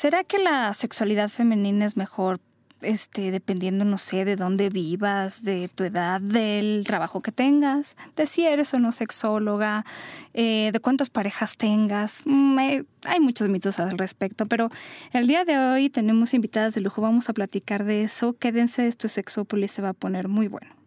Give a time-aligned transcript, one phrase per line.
[0.00, 2.40] ¿será que la sexualidad femenina es mejor
[2.80, 8.26] este, dependiendo, no sé, de dónde vivas, de tu edad, del trabajo que tengas, de
[8.26, 9.84] si eres o no sexóloga,
[10.32, 12.22] eh, de cuántas parejas tengas.
[12.24, 14.70] Mm, eh, hay muchos mitos al respecto, pero
[15.12, 18.32] el día de hoy tenemos invitadas de lujo, vamos a platicar de eso.
[18.38, 20.79] Quédense, esto es Sexópolis, se va a poner muy bueno.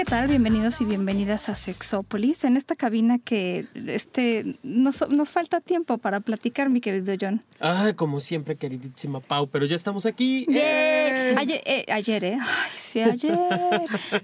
[0.00, 0.28] ¿Qué tal?
[0.28, 6.20] Bienvenidos y bienvenidas a Sexópolis, en esta cabina que este, nos, nos falta tiempo para
[6.20, 7.42] platicar, mi querido John.
[7.60, 10.46] Ah, como siempre, queridísima Pau, pero ya estamos aquí.
[10.48, 11.34] ¡Eh!
[11.36, 12.38] Ayer, eh, ayer, ¿eh?
[12.40, 13.36] Ay, sí, ayer.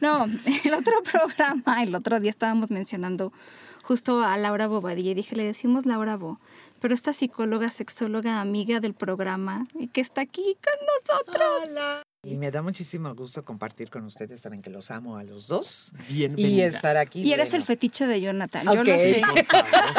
[0.00, 0.24] No,
[0.64, 3.34] el otro programa, el otro día estábamos mencionando
[3.82, 6.40] justo a Laura Bobadilla y dije, le decimos Laura Bo,
[6.80, 11.68] pero esta psicóloga, sexóloga, amiga del programa y que está aquí con nosotros.
[11.68, 12.05] Hola.
[12.26, 15.92] Y me da muchísimo gusto compartir con ustedes, saben que los amo a los dos.
[16.08, 16.48] Bienvenida.
[16.48, 17.22] Y estar aquí.
[17.22, 18.64] Y eres el fetiche de Jonathan.
[18.64, 19.22] Yo no sé.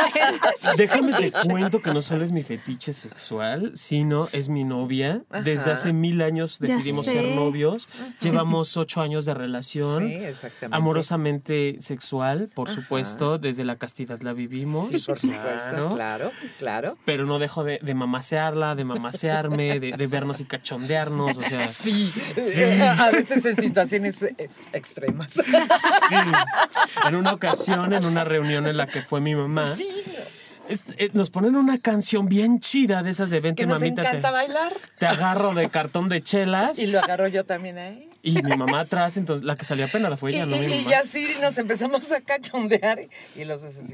[0.78, 5.24] Déjame te cuento que no solo es mi fetiche sexual, sino es mi novia.
[5.44, 7.88] Desde hace mil años decidimos ser novios.
[8.20, 10.06] Llevamos ocho años de relación.
[10.06, 10.76] Sí, exactamente.
[10.76, 13.38] Amorosamente sexual, por supuesto.
[13.38, 14.90] Desde la castidad la vivimos.
[14.90, 15.96] Sí, por supuesto.
[15.96, 16.98] Claro, claro.
[17.06, 21.38] Pero no dejo de, de mamasearla, de mamasearme, de, de vernos y cachondearnos.
[21.38, 21.66] O sea.
[21.66, 22.12] Sí.
[22.42, 22.64] Sí.
[22.64, 25.34] A veces en situaciones eh, extremas.
[25.34, 26.16] Sí.
[27.08, 29.74] En una ocasión, en una reunión en la que fue mi mamá.
[29.76, 29.88] Sí.
[30.98, 34.02] Eh, nos ponen una canción bien chida de esas de Vente que nos mamita.
[34.02, 34.74] encanta te, bailar.
[34.98, 36.80] Te agarro de cartón de chelas.
[36.80, 38.10] Y lo agarro yo también ahí.
[38.22, 40.60] Y mi mamá atrás, entonces la que salió apenas la fue ella, y, no y,
[40.60, 40.76] mamá.
[40.76, 43.00] y así nos empezamos a cachondear
[43.36, 43.90] y, los haces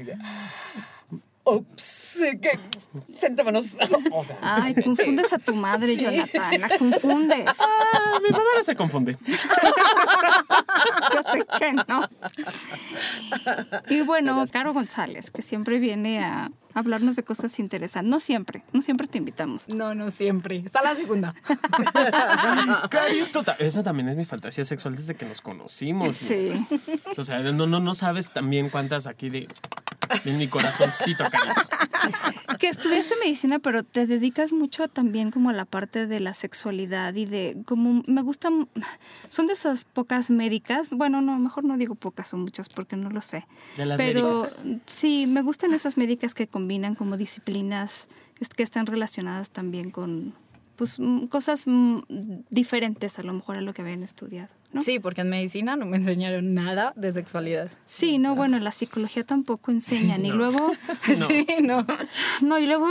[1.46, 2.50] Ups, que
[3.12, 3.76] sentémonos.
[4.12, 6.04] O sea, Ay, confundes a tu madre, Sí.
[6.04, 7.46] Jonathan, la confundes.
[7.58, 9.16] Ah, mi mamá no se confunde.
[11.12, 12.08] Yo sé que no.
[13.90, 18.10] Y bueno, Caro González, que siempre viene a hablarnos de cosas interesantes.
[18.10, 19.66] No siempre, no siempre te invitamos.
[19.68, 20.56] No, no siempre.
[20.56, 21.34] Está la segunda.
[23.58, 26.16] Esa también es mi fantasía sexual desde que nos conocimos.
[26.16, 26.52] Sí.
[27.16, 29.48] O sea, no, no, no sabes también cuántas aquí de,
[30.24, 31.54] de mi corazoncito, cariño.
[32.58, 37.14] Que estudiaste medicina, pero te dedicas mucho también como a la parte de la sexualidad
[37.14, 38.68] y de como me gustan,
[39.28, 43.10] son de esas pocas médicas, bueno, no, mejor no digo pocas, son muchas porque no
[43.10, 43.46] lo sé.
[43.76, 44.64] De las pero médicas.
[44.86, 48.08] sí, me gustan esas médicas que combinan como disciplinas
[48.40, 50.32] es- que están relacionadas también con
[50.76, 50.98] pues
[51.28, 51.66] cosas
[52.50, 54.82] diferentes a lo mejor a lo que habían estudiado, ¿no?
[54.82, 57.70] Sí, porque en medicina no me enseñaron nada de sexualidad.
[57.86, 60.72] Sí, no, bueno, la psicología tampoco enseñan y luego
[61.18, 61.26] No.
[61.28, 61.86] Sí, no.
[62.42, 62.88] No, y luego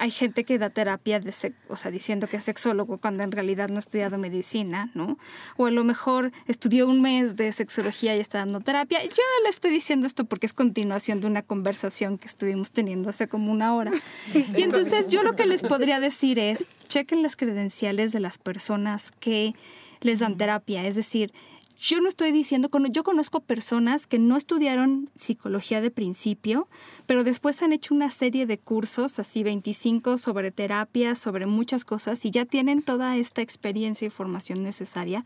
[0.00, 1.30] hay gente que da terapia, de
[1.68, 5.18] o sea, diciendo que es sexólogo cuando en realidad no ha estudiado medicina, ¿no?
[5.58, 9.04] O a lo mejor estudió un mes de sexología y está dando terapia.
[9.04, 13.28] Yo le estoy diciendo esto porque es continuación de una conversación que estuvimos teniendo hace
[13.28, 13.92] como una hora.
[14.56, 19.12] Y entonces yo lo que les podría decir es, chequen las credenciales de las personas
[19.20, 19.54] que
[20.00, 21.32] les dan terapia, es decir,
[21.80, 26.68] yo no estoy diciendo, yo conozco personas que no estudiaron psicología de principio,
[27.06, 32.22] pero después han hecho una serie de cursos, así 25, sobre terapia, sobre muchas cosas,
[32.26, 35.24] y ya tienen toda esta experiencia y formación necesaria.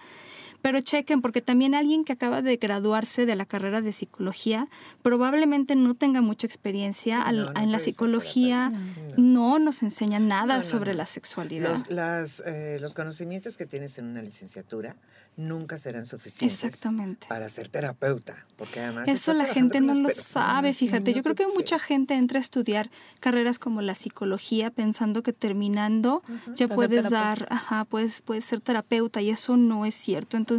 [0.64, 4.66] Pero chequen, porque también alguien que acaba de graduarse de la carrera de psicología
[5.02, 8.72] probablemente no tenga mucha experiencia al- No, no en la psicología.
[9.19, 10.98] No nos enseña nada No, no, sobre no.
[10.98, 11.69] la sexualidad.
[11.70, 14.97] Los, las, eh, los conocimientos que tienes en una licenciatura
[15.36, 17.26] nunca serán suficientes Exactamente.
[17.28, 21.12] para ser terapeuta, porque además Eso la gente no lo sabe, fíjate.
[21.12, 22.88] Yo creo que mucha gente entra a estudiar
[23.19, 26.22] carreras como la psicología pensando que terminando
[26.54, 30.36] ya puedes dar, ajá, puedes, puedes ser terapeuta y eso no es cierto.
[30.36, 30.53] Entonces,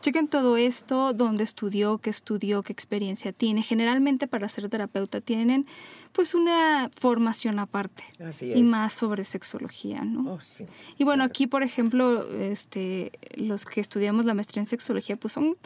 [0.00, 3.62] chequen todo esto, dónde estudió, qué estudió, qué experiencia tiene.
[3.62, 5.66] Generalmente para ser terapeuta tienen
[6.12, 10.34] pues una formación aparte Así y más sobre sexología, ¿no?
[10.34, 10.64] Oh, sí.
[10.98, 11.30] Y bueno, claro.
[11.30, 15.56] aquí, por ejemplo, este, los que estudiamos la maestría en sexología, pues son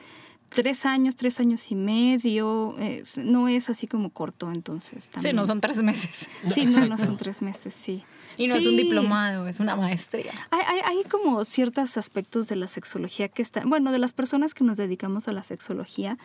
[0.48, 2.76] tres años, tres años y medio.
[2.78, 5.10] eh, no es así como corto, entonces.
[5.20, 6.28] Sí, no son tres meses.
[6.52, 8.04] Sí, no, no son tres meses, sí.
[8.36, 10.32] Y no es un diplomado, es una maestría.
[10.50, 14.54] Hay, hay, hay como ciertos aspectos de la sexología que están, bueno, de las personas
[14.54, 16.18] que nos dedicamos a la sexología,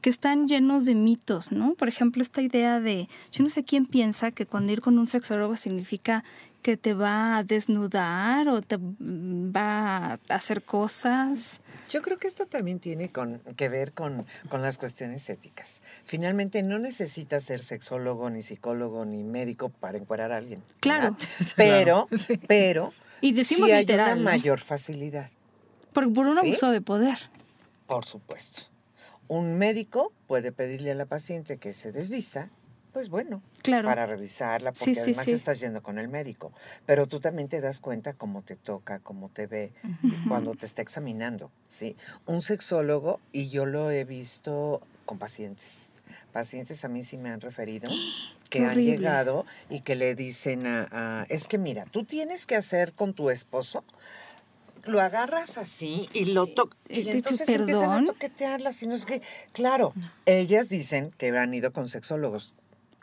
[0.00, 1.74] que están llenos de mitos, ¿no?
[1.74, 5.06] Por ejemplo, esta idea de, yo no sé quién piensa que cuando ir con un
[5.06, 6.24] sexólogo significa
[6.64, 11.60] que te va a desnudar o te mm, va a hacer cosas.
[11.90, 15.82] Yo creo que esto también tiene con, que ver con, con las cuestiones éticas.
[16.06, 20.62] Finalmente, no necesitas ser sexólogo, ni psicólogo, ni médico para encuerar a alguien.
[20.80, 21.14] Claro.
[21.56, 22.06] Pero,
[22.48, 25.28] pero, Y decimos sí hay literal, una mayor facilidad,
[25.92, 26.46] Por, por un ¿Sí?
[26.46, 27.18] abuso de poder.
[27.86, 28.62] por supuesto.
[29.28, 32.48] Un médico puede pedirle a la paciente que se desvista,
[32.94, 33.86] pues bueno, Claro.
[33.88, 35.32] para revisarla, porque sí, además sí.
[35.32, 36.52] estás yendo con el médico.
[36.86, 39.72] Pero tú también te das cuenta cómo te toca, cómo te ve,
[40.28, 41.96] cuando te está examinando, ¿sí?
[42.24, 45.90] Un sexólogo, y yo lo he visto con pacientes.
[46.32, 47.90] Pacientes a mí sí me han referido
[48.48, 48.92] que Qué han horrible.
[48.98, 53.12] llegado y que le dicen a, a- es que mira, tú tienes que hacer con
[53.12, 53.82] tu esposo,
[54.84, 56.78] lo agarras así y lo tocas.
[56.88, 57.70] Eh, Y ¿tú- entonces perdón?
[57.70, 58.82] empiezan a toquetearlas.
[58.82, 59.94] Y no es que, claro,
[60.26, 62.54] ellas dicen que han ido con sexólogos.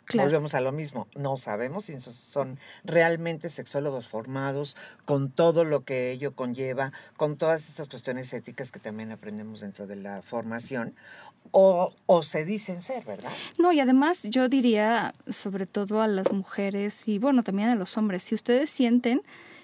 [0.04, 0.28] Claro.
[0.28, 1.06] Volvemos a lo mismo.
[1.16, 7.36] No sabemos si son- son realmente sexólogos formados, con todo lo que ello conlleva, con
[7.36, 10.94] todas estas cuestiones éticas que también aprendemos dentro de la formación,
[11.50, 13.30] o, o se dicen ser, ¿verdad?
[13.58, 17.96] No, y además yo diría, sobre todo a las mujeres y bueno, también a los
[17.96, 19.22] hombres, si ustedes sienten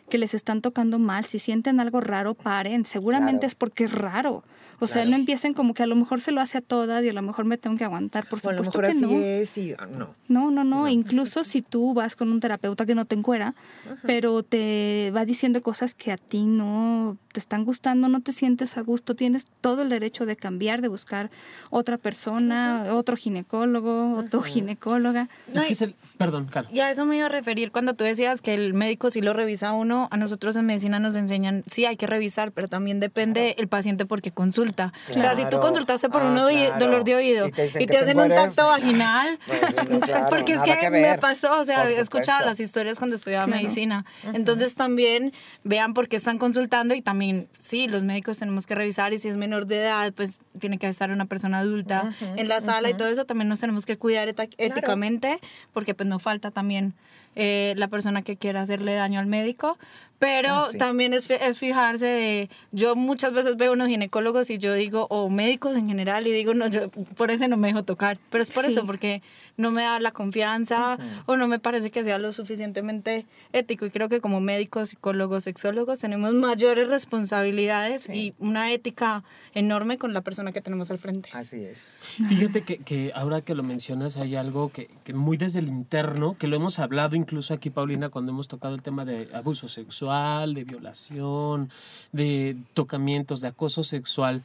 [0.08, 2.84] que les están tocando mal, si sienten algo raro, paren.
[2.84, 3.46] Seguramente Claro.
[3.49, 4.43] es porque es raro.
[4.81, 7.08] O sea, no empiecen como que a lo mejor se lo hace a todas y
[7.08, 8.28] a lo mejor me tengo que aguantar.
[8.28, 9.20] Por O a lo supuesto mejor que así no.
[9.20, 10.14] es y no.
[10.28, 10.88] No, no, no.
[10.88, 13.55] Incluso si tú vas con un terapeuta que no te encuera,
[14.02, 18.76] pero te va diciendo cosas que a ti no te están gustando, no te sientes
[18.76, 21.31] a gusto, tienes todo el derecho de cambiar, de buscar
[21.70, 25.29] otra persona, otro ginecólogo, otro ginecóloga.
[25.55, 25.94] No, es que es el.
[26.17, 26.69] Perdón, Caro.
[26.73, 29.35] Y a eso me iba a referir cuando tú decías que el médico sí lo
[29.35, 30.08] revisa a uno.
[30.11, 34.05] A nosotros en medicina nos enseñan, sí, hay que revisar, pero también depende el paciente
[34.05, 34.93] porque consulta.
[35.14, 35.61] O sea, si tú Claro.
[35.61, 36.79] consultaste por Ah, un claro.
[36.81, 38.69] dolor de oído Y te y te te hacen un tacto no.
[38.69, 42.38] vaginal, Pues, no, claro, porque es que, que me pasó, o sea, Por he escuchado
[42.41, 42.46] supuesto.
[42.46, 43.62] las historias cuando estudiaba Claro.
[43.62, 44.05] medicina.
[44.32, 45.32] Entonces también
[45.62, 47.27] vean por qué están consultando y también,
[47.58, 50.86] sí, los médicos tenemos que revisar y si es menor de edad, pues tiene que
[50.88, 54.28] estar una persona adulta en la sala y todo eso también nos tenemos que cuidar
[54.28, 55.38] éticamente
[55.72, 56.94] porque pues no falta también
[57.36, 59.78] eh, la persona que quiera hacerle daño al médico.
[60.19, 60.79] Pero Ah, sí.
[60.79, 65.31] también es, es fijarse de, yo muchas veces veo unos ginecólogos y yo digo, o
[65.31, 68.19] médicos en general, y digo, no, yo por ese no me dejo tocar.
[68.31, 68.73] Pero es por Sí.
[68.73, 69.23] eso, porque
[69.56, 73.87] no me da la confianza o no me parece que sea lo suficientemente ético.
[73.87, 79.23] Y creo que como médicos, psicólogos, sexólogos tenemos mayores responsabilidades y una ética
[79.55, 81.29] enorme con la persona que tenemos al frente.
[81.32, 81.94] Así es.
[82.29, 86.37] Fíjate que, que ahora que lo mencionas hay algo que, que muy desde el interno,
[86.38, 90.07] que lo hemos hablado incluso aquí, Paulina, cuando hemos tocado el tema de abuso sexual,
[90.08, 91.70] de violación,
[92.12, 94.43] de tocamientos, de acoso sexual.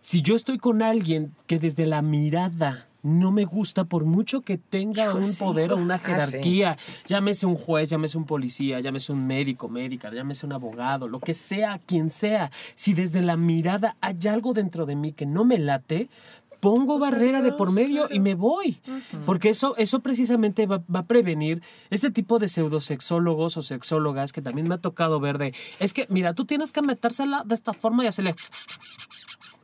[0.00, 4.56] Si yo estoy con alguien que desde la mirada no me gusta, por mucho que
[4.58, 5.42] tenga Hijo, un sí.
[5.42, 6.04] poder o una Ah, sí.
[6.04, 6.76] jerarquía,
[7.08, 11.34] llámese un juez, llámese un policía, llámese un médico, médica, llámese un abogado, lo que
[11.34, 15.58] sea, quien sea, si desde la mirada hay algo dentro de mí que no me
[15.58, 16.08] late,
[16.60, 18.80] pongo Pues barrera de por medio y me voy.
[19.26, 24.42] Porque eso, eso precisamente va, va a prevenir este tipo de pseudosexólogos o sexólogas que
[24.42, 27.72] también me ha tocado ver de, es que, mira, tú tienes que metérsela de esta
[27.72, 28.34] forma y hacerle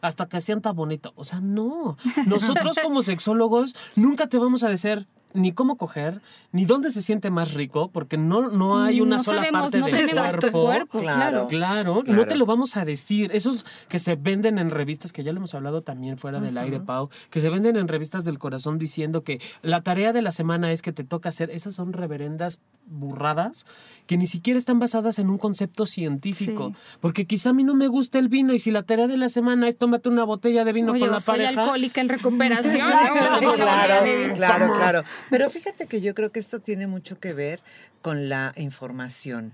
[0.00, 1.12] hasta que sienta bonito.
[1.16, 1.96] O sea, no.
[2.26, 6.20] Nosotros como sexólogos nunca te vamos a decir ni cómo coger,
[6.52, 9.78] ni dónde se siente más rico, porque no, no hay una no sola sabemos, parte
[9.78, 10.62] no del cuerpo.
[10.62, 11.46] cuerpo, claro.
[11.48, 12.26] Claro, no Claro.
[12.26, 13.30] te lo vamos a decir.
[13.34, 16.80] Esos que se venden en revistas, que ya lo hemos hablado también fuera del aire,
[16.80, 20.72] Pau, que se venden en revistas del corazón diciendo que la tarea de la semana
[20.72, 23.66] es que te toca hacer, esas son reverendas burradas
[24.06, 26.68] que ni siquiera están basadas en un concepto científico.
[26.70, 26.96] Sí.
[27.00, 29.28] Porque quizá a mí no me gusta el vino y si la tarea de la
[29.28, 31.62] semana es tómate una botella de vino Oye, con la soy pareja.
[31.62, 32.86] alcohólica en recuperación.
[33.56, 35.02] Claro, claro, claro.
[35.30, 37.60] Pero fíjate que yo creo que esto tiene mucho que ver
[38.02, 39.52] con la información,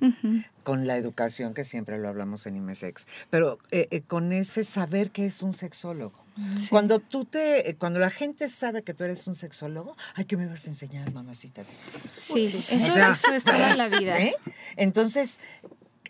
[0.63, 5.11] con la educación, que siempre lo hablamos en IMESEX, pero eh, eh, con ese saber
[5.11, 6.23] que es un sexólogo.
[6.71, 10.37] Cuando tú te, eh, cuando la gente sabe que tú eres un sexólogo, ay, ¿qué
[10.37, 11.63] me vas a enseñar, mamacita?
[12.19, 14.17] Sí, Sí, eso, o sea, eso es toda la vida.
[14.17, 14.35] ¿Sí?
[14.77, 15.41] Entonces,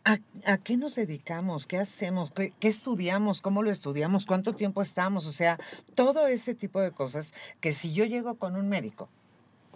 [0.05, 1.67] ¿a, a qué nos dedicamos?
[1.67, 2.31] ¿Qué hacemos?
[2.33, 3.41] ¿Qué, qué estudiamos?
[3.41, 4.27] ¿Cómo lo estudiamos?
[4.27, 5.27] ¿Cuánto tiempo estamos?
[5.27, 5.59] O sea,
[5.95, 9.09] todo ese tipo de cosas que si yo llego con un médico,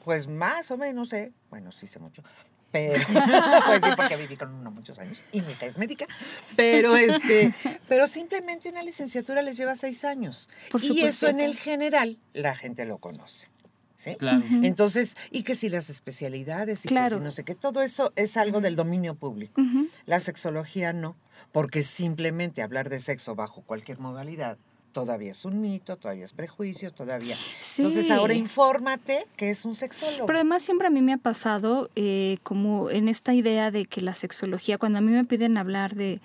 [0.07, 2.23] pues más o menos sé, bueno, sí sé mucho,
[2.71, 3.05] pero,
[3.67, 6.07] pues sí, porque viví con uno muchos años y mi hija es médica,
[6.55, 7.53] pero este,
[7.89, 10.49] pero simplemente una licenciatura les lleva seis años.
[10.71, 13.49] Por y eso en el general la gente lo conoce.
[13.97, 14.15] ¿sí?
[14.15, 14.45] Claro.
[14.63, 17.17] Entonces, y que si las especialidades y Claro.
[17.17, 19.61] que si no sé qué, todo eso es algo del dominio público.
[20.05, 21.17] La sexología no,
[21.51, 24.57] porque simplemente hablar de sexo bajo cualquier modalidad
[24.97, 27.37] todavía es un mito, todavía es prejuicio, todavía.
[27.77, 30.25] Entonces, ahora infórmate que es un sexólogo.
[30.25, 34.01] Pero además siempre a mí me ha pasado eh, como en esta idea de que
[34.01, 36.21] la sexología, cuando a mí me piden hablar de,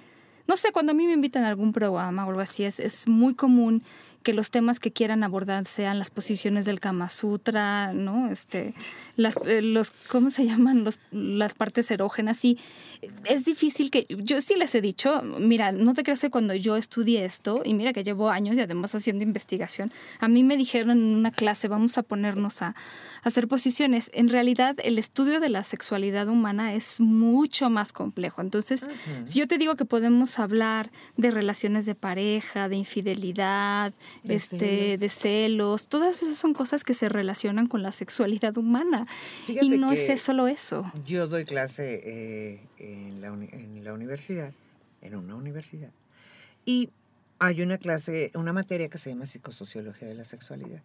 [0.47, 3.09] no sé, cuando a mí me invitan a algún programa o algo así, es, es
[3.09, 3.83] muy común
[4.23, 8.29] que los temas que quieran abordar sean las posiciones del Kama Sutra, ¿no?
[8.29, 8.73] Este,
[9.15, 10.83] las, eh, los, ¿cómo se llaman?
[10.83, 12.43] Los, las partes erógenas.
[12.45, 12.57] Y
[13.25, 16.75] es difícil que, yo sí les he dicho, mira, no te creas que cuando yo
[16.75, 20.91] estudié esto, y mira que llevo años y además haciendo investigación, a mí me dijeron
[20.91, 22.75] en una clase, vamos a ponernos a, a
[23.23, 24.11] hacer posiciones.
[24.13, 28.41] En realidad, el estudio de la sexualidad humana es mucho más complejo.
[28.41, 28.87] Entonces,
[29.25, 34.57] si yo te digo que podemos hablar de relaciones de pareja, de infidelidad, De este,
[34.59, 34.99] celos.
[34.99, 39.07] de celos, todas esas son cosas que se relacionan con la sexualidad humana.
[39.47, 40.91] Fíjate y no es solo eso.
[41.05, 44.53] Yo doy clase eh, en, la en la universidad,
[45.01, 45.91] en una universidad,
[46.65, 46.89] y
[47.43, 50.83] hay una clase, una materia que se llama psicosociología de la sexualidad.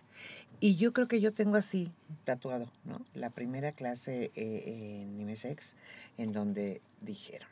[0.58, 1.92] Y yo creo que yo tengo así
[2.24, 3.04] tatuado, ¿no?
[3.12, 5.76] La primera clase eh, en IMESEX,
[6.16, 7.48] en donde dijeron,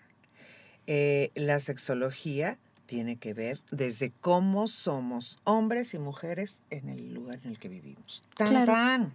[0.87, 7.41] eh, la sexología tiene que ver desde cómo somos hombres y mujeres en el lugar
[7.45, 8.23] en el que vivimos.
[8.37, 8.73] Tan, Claro.
[8.73, 9.15] tan.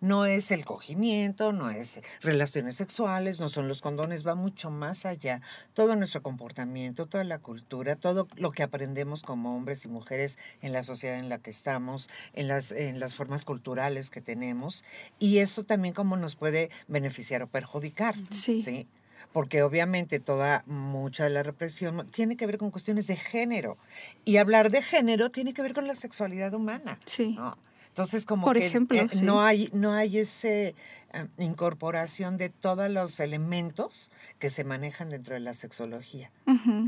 [0.00, 5.06] No es el cogimiento, no es relaciones sexuales, no son los condones, va mucho más
[5.06, 5.42] allá.
[5.74, 10.72] Todo nuestro comportamiento, toda la cultura, todo lo que aprendemos como hombres y mujeres en
[10.72, 14.84] la sociedad en la que estamos, en las, en las formas culturales que tenemos,
[15.18, 18.14] y eso también cómo nos puede beneficiar o perjudicar.
[18.30, 18.62] Sí.
[18.62, 18.88] ¿sí?
[19.32, 23.76] Porque obviamente toda, mucha de la represión tiene que ver con cuestiones de género.
[24.24, 26.98] Y hablar de género tiene que ver con la sexualidad humana.
[27.04, 27.34] Sí.
[27.36, 27.58] ¿no?
[27.96, 29.24] Entonces, como Por que ejemplo, eh, sí.
[29.24, 30.74] no hay, no hay ese
[31.14, 36.30] eh, incorporación de todos los elementos que se manejan dentro de la sexología.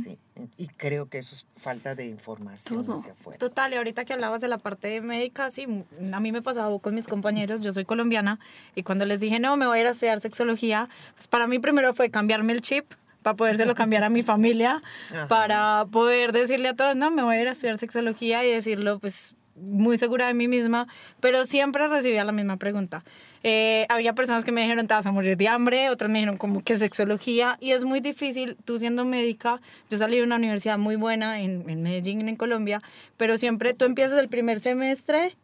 [0.05, 0.19] ¿sí?
[0.59, 2.97] Y creo que eso es falta de información Todo.
[2.97, 3.39] hacia afuera.
[3.39, 5.67] Total, y ahorita que hablabas de la parte médica, sí,
[6.13, 8.39] a mí me pasaba con mis compañeros, yo soy colombiana,
[8.75, 11.59] y cuando les dije, no, me voy a ir a estudiar sexología, pues para mí
[11.59, 12.85] primero fue cambiarme el chip
[13.23, 15.27] para podérselo cambiar a mi familia, Ajá.
[15.27, 18.99] para poder decirle a todos, no, me voy a ir a estudiar sexología y decirlo,
[18.99, 20.87] pues muy segura de mí misma,
[21.21, 23.05] pero siempre recibía la misma pregunta.
[23.43, 26.39] Eh, había personas que me dijeron, te vas a morir de hambre, otras me dijeron,
[26.39, 29.61] como que sexología, y es muy difícil, tú siendo médica,
[29.91, 32.83] yo salí de una universidad muy buena en, en Medellín, en Colombia,
[33.17, 35.37] pero siempre tú empiezas el primer semestre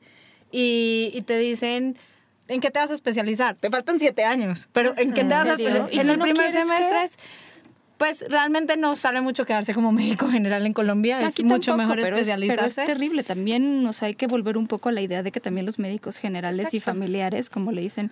[0.51, 1.97] y, y te dicen...
[2.47, 3.57] ¿En qué te vas a especializar?
[3.57, 5.89] Te faltan siete años, pero ¿en qué ¿En te vas a especializar?
[5.95, 7.05] ¿Y En si el no primer semestre qué?
[7.05, 7.19] es,
[7.97, 11.97] pues realmente no sale mucho quedarse como médico general en Colombia, es mucho tampoco, mejor
[12.03, 12.75] pero es- especializarse.
[12.83, 13.23] pero es terrible.
[13.25, 15.79] También, o sea, hay que volver un poco a la idea de que también los
[15.79, 18.11] médicos generales y familiares, como le dicen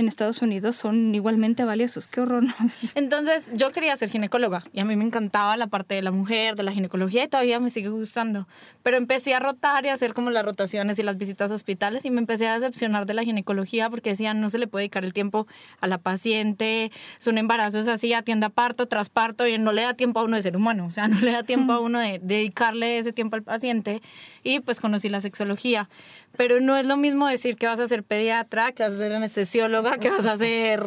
[0.00, 2.06] en Estados Unidos, son igualmente valiosos.
[2.06, 2.42] Qué horror.
[2.42, 2.54] ¿no?
[2.94, 6.56] Entonces yo quería ser ginecóloga y a mí me encantaba la parte de la mujer,
[6.56, 8.48] de la ginecología y todavía me sigue gustando.
[8.82, 12.04] Pero empecé a rotar y a hacer como las rotaciones y las visitas a hospitales
[12.04, 15.04] y me empecé a decepcionar de la ginecología porque decían no se le puede dedicar
[15.04, 15.46] el tiempo
[15.80, 20.20] a la paciente, son embarazos así, atienda parto tras parto y no le da tiempo
[20.20, 22.98] a uno de ser humano, o sea, no le da tiempo a uno de dedicarle
[22.98, 24.02] ese tiempo al paciente
[24.42, 25.88] y pues conocí la sexología.
[26.36, 29.12] Pero no es lo mismo decir que vas a ser pediatra, que vas a ser
[29.12, 30.82] anestesióloga, que vas a ser,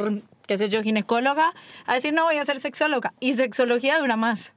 [0.48, 1.54] qué sé yo, ginecóloga,
[1.86, 3.14] a decir no voy a ser sexóloga.
[3.20, 4.54] Y sexología dura más.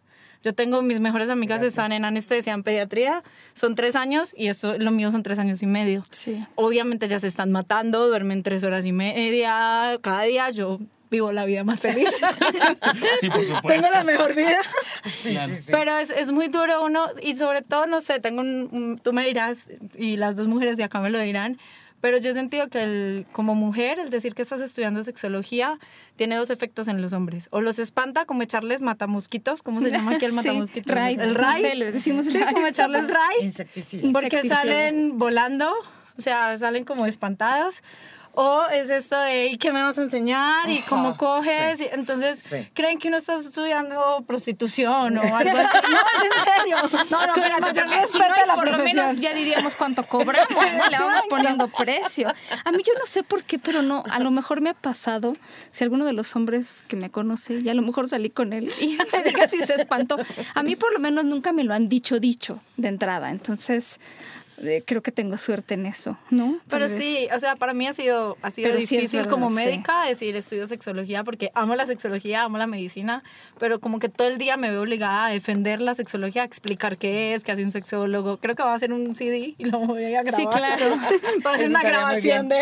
[0.46, 4.78] Yo tengo mis mejores amigas están en anestesia, en pediatría, son tres años y esto,
[4.78, 6.04] lo mío son tres años y medio.
[6.10, 6.44] Sí.
[6.54, 10.50] Obviamente ya se están matando, duermen tres horas y media cada día.
[10.50, 10.78] Yo
[11.16, 12.08] vivo la vida más feliz.
[13.20, 13.68] Sí, por supuesto.
[13.68, 14.58] Tengo la mejor vida.
[15.04, 15.56] Sí, Claro.
[15.56, 15.72] sí, sí.
[15.72, 19.12] Pero es, es muy duro uno, y sobre todo, no sé, tengo un, un- tú
[19.12, 21.58] me dirás, y las dos mujeres de acá me lo dirán,
[22.00, 25.78] pero yo he sentido que el- como mujer, el decir que estás estudiando sexología
[26.16, 27.48] tiene dos efectos en los hombres.
[27.50, 30.94] O los espanta, como echarles matamosquitos, ¿cómo se llama aquí el Sí, matamosquito?
[30.94, 31.62] ray, el no ray.
[31.62, 32.52] sé, le decimos sí, ray.
[32.54, 33.36] como echarles ray.
[33.42, 34.02] Insecticida.
[34.12, 34.56] Porque Insecticida.
[34.60, 35.72] salen volando,
[36.18, 37.82] o sea, salen como espantados.
[38.38, 40.68] O es esto de, ¿y qué me vas a enseñar?
[40.68, 41.78] ¿Y cómo coges?
[41.78, 41.86] sí.
[41.90, 42.68] Y Entonces, Sí.
[42.74, 45.46] creen que uno está estudiando prostitución o algo así.
[45.90, 46.76] No, es en serio.
[47.10, 50.50] No, no, espérate, mayor respeto no, a la por lo menos ya diríamos cuánto cobramos,
[50.50, 50.88] ¿no?
[50.90, 52.28] Le vamos poniendo precio.
[52.64, 55.36] A mí yo no sé por qué, pero no, a lo mejor me ha pasado,
[55.70, 58.70] si alguno de los hombres que me conoce, y a lo mejor salí con él,
[58.80, 60.16] y me diga si se espantó.
[60.54, 63.30] A mí por lo menos nunca me lo han dicho, dicho de entrada.
[63.30, 63.98] Entonces,
[64.86, 66.58] creo que tengo suerte en eso, ¿no?
[66.68, 69.48] Pero sí, o sea, para mí ha sido, ha sido Pero sí difícil verdad, como
[69.50, 69.54] sí.
[69.56, 73.22] médica decir estudio sexología porque amo la sexología, amo la medicina,
[73.58, 76.96] pero como que todo el día me veo obligada a defender la sexología, a explicar
[76.96, 78.38] qué es, qué hace un sexólogo.
[78.38, 80.40] Creo que va a hacer un CD y lo voy a grabar.
[80.40, 80.86] Sí, claro.
[81.46, 82.56] Va a Eso una grabación de,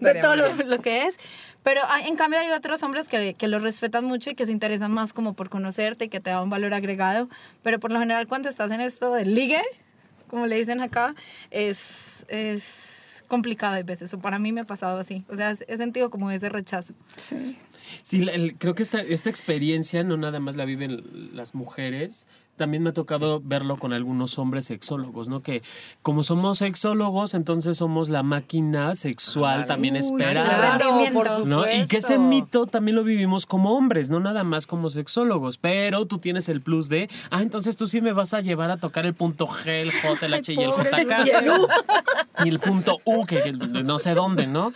[0.00, 1.18] de todo lo, lo que es.
[1.62, 4.52] Pero hay- en cambio hay otros hombres que, que lo respetan mucho y que se
[4.52, 7.28] interesan más como por conocerte y que te da un valor agregado.
[7.62, 9.60] Pero por lo general cuando estás en esto del ligue,
[10.28, 11.14] como le dicen acá,
[11.50, 14.12] es, es complicado a veces.
[14.14, 15.24] O para mí me ha pasado así.
[15.28, 16.94] O sea, he sentido como ese rechazo.
[17.16, 17.56] Sí.
[18.02, 22.82] Sí, el- creo que esta, esta experiencia no nada más la viven las mujeres, también
[22.82, 25.42] me ha tocado verlo con algunos hombres sexólogos, ¿no?
[25.42, 25.62] Que
[26.02, 30.56] como somos sexólogos, entonces somos la máquina sexual Ay, también uy, esperada.
[30.78, 30.98] claro.
[30.98, 31.44] Rendimiento.
[31.46, 31.70] ¿no?
[31.70, 36.06] Y que ese mito también lo vivimos como hombres, no nada más como sexólogos, pero
[36.06, 39.06] tú tienes el plus de, ah, entonces tú sí me vas a llevar a tocar
[39.06, 41.26] el punto G, el J, el H y el JK.
[41.26, 41.68] Y el U.
[42.44, 44.72] Y el punto U, que, no sé dónde, ¿no?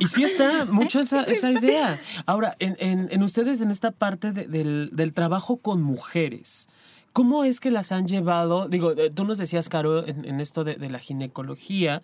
[0.00, 1.98] Y sí está mucho esa, esa idea.
[2.26, 6.68] Ahora, en, en- en ustedes, en esta parte de- del, del trabajo con mujeres,
[7.18, 8.68] ¿cómo es que las han llevado?
[8.68, 12.00] Digo, eh, tú nos decías, Caro, en, en esto de, de la ginecología,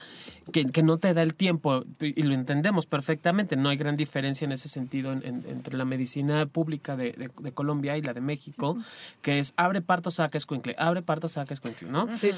[0.50, 4.44] que, que no te da el tiempo, y lo entendemos perfectamente, no hay gran diferencia
[4.44, 8.12] en ese sentido en- en- entre la medicina pública de, de- de Colombia y la
[8.12, 8.76] de México,
[9.22, 12.08] que es abre parto, saca escuincle, abre parto, saca escuincle, ¿no?
[12.18, 12.32] Sí.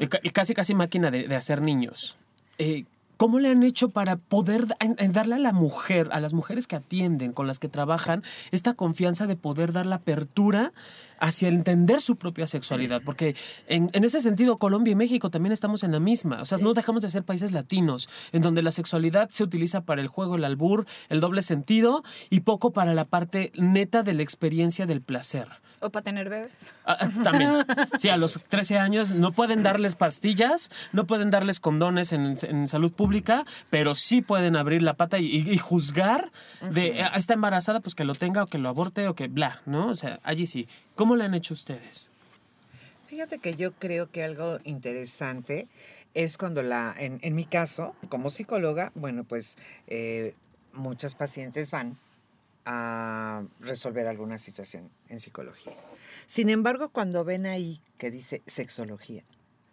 [0.00, 2.16] Y ca- y casi casi máquina de, de hacer niños.
[2.58, 4.66] Eh, ¿Cómo le han hecho para poder
[5.10, 9.26] darle a la mujer, a las mujeres que atienden, con las que trabajan, esta confianza
[9.26, 10.72] de poder dar la apertura
[11.18, 13.02] hacia entender su propia sexualidad?
[13.04, 13.34] Porque
[13.68, 16.42] en, en ese sentido, Colombia y México también estamos en la misma.
[16.42, 20.02] O sea, no dejamos de ser países latinos, en donde la sexualidad se utiliza para
[20.02, 24.22] el juego, el albur, el doble sentido y poco para la parte neta de la
[24.22, 25.48] experiencia del placer.
[25.80, 26.72] O para tener bebés.
[26.84, 27.64] Ah, también.
[27.98, 32.66] Sí, a los 13 años no pueden darles pastillas, no pueden darles condones en, en
[32.68, 36.30] salud pública, pero sí pueden abrir la pata y, y juzgar
[36.70, 39.60] de "Ah, está embarazada, pues que lo tenga o que lo aborte o que bla,
[39.66, 39.88] ¿no?
[39.88, 40.66] O sea, allí sí.
[40.94, 42.10] ¿Cómo le han hecho ustedes?
[43.06, 45.68] Fíjate que yo creo que algo interesante
[46.14, 49.56] es cuando la, en, en mi caso, como psicóloga, bueno, pues
[49.86, 50.34] eh,
[50.72, 51.98] muchas pacientes van
[52.66, 55.72] a resolver alguna situación en psicología.
[56.26, 59.22] Sin embargo, cuando ven ahí que dice sexología,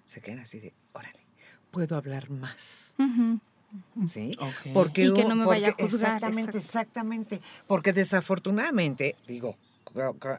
[0.05, 1.19] se quedan así de, órale,
[1.71, 2.93] puedo hablar más.
[4.07, 4.37] ¿Sí?
[4.39, 4.73] Ok.
[4.73, 7.41] Porque, Y que hubo- no me vaya a porque- juzgar, Exactamente, exactamente.
[7.67, 9.57] Porque desafortunadamente, digo,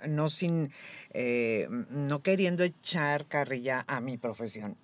[0.09, 0.71] no sin,
[1.11, 4.77] eh, no queriendo echar carrilla a mi profesión,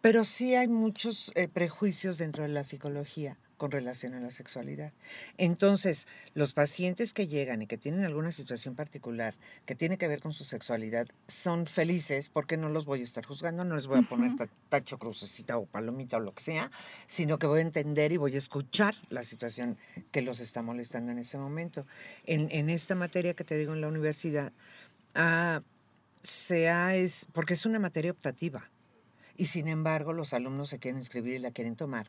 [0.00, 4.90] pero sí hay muchos eh, prejuicios dentro de la psicología con relación a la sexualidad.
[5.36, 9.34] Entonces, los pacientes que llegan y que tienen alguna situación particular
[9.66, 13.26] que tiene que ver con su sexualidad son felices porque no los voy a estar
[13.26, 16.70] juzgando, no les voy a poner ta- tacho, crucecita o palomita o lo que sea,
[17.06, 19.76] sino que voy a entender y voy a escuchar la situación
[20.10, 21.86] que los está molestando en ese momento.
[22.24, 24.54] En, en esta materia que te digo en la universidad,
[25.14, 25.60] ah,
[26.22, 28.70] sea es, porque es una materia optativa
[29.36, 32.08] y sin embargo los alumnos se quieren inscribir y la quieren tomar.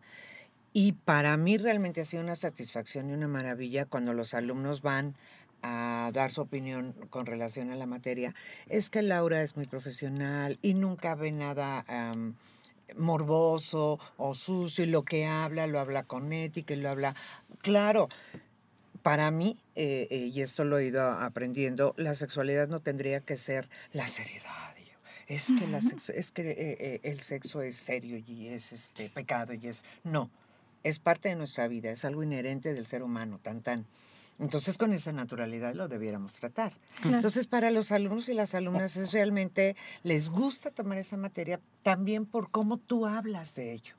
[0.74, 5.16] Y para mí realmente ha sido una satisfacción y una maravilla cuando los alumnos van
[5.64, 8.34] a dar su opinión con relación a la materia.
[8.68, 11.86] Es que Laura es muy profesional y nunca ve nada
[12.98, 17.16] morboso o sucio y lo que habla lo habla con ética y lo habla...
[17.62, 18.10] Claro,
[19.02, 23.38] para mí, eh, eh, y esto lo he ido aprendiendo, la sexualidad no tendría que
[23.38, 24.72] ser la seriedad.
[25.28, 29.10] Es que, la sexo- es que eh, eh, el sexo es serio y es este
[29.10, 29.86] pecado y es...
[30.04, 30.30] No,
[30.84, 33.86] es parte de nuestra vida, es algo inherente del ser humano, tan tan.
[34.40, 36.74] Entonces con esa naturalidad lo debiéramos tratar.
[37.04, 42.26] Entonces para los alumnos y las alumnas es realmente, les gusta tomar esa materia también
[42.26, 43.94] por cómo tú hablas de ello.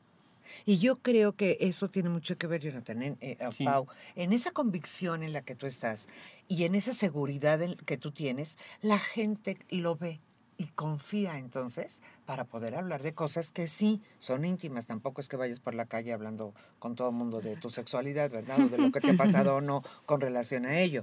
[0.67, 3.65] Y yo creo que eso tiene mucho que ver, Jonathan, en, eh, Sí.
[3.65, 6.09] Pau, en esa convicción en la que tú estás
[6.49, 10.21] y en esa seguridad en- que tú tienes, la gente lo ve
[10.63, 14.87] y confía entonces para poder hablar de cosas que sí son íntimas.
[14.87, 18.31] Tampoco es que vayas por la calle hablando con todo el mundo de tu sexualidad,
[18.31, 18.61] ¿verdad?
[18.61, 21.03] O de lo que te ha pasado o no con relación a ello.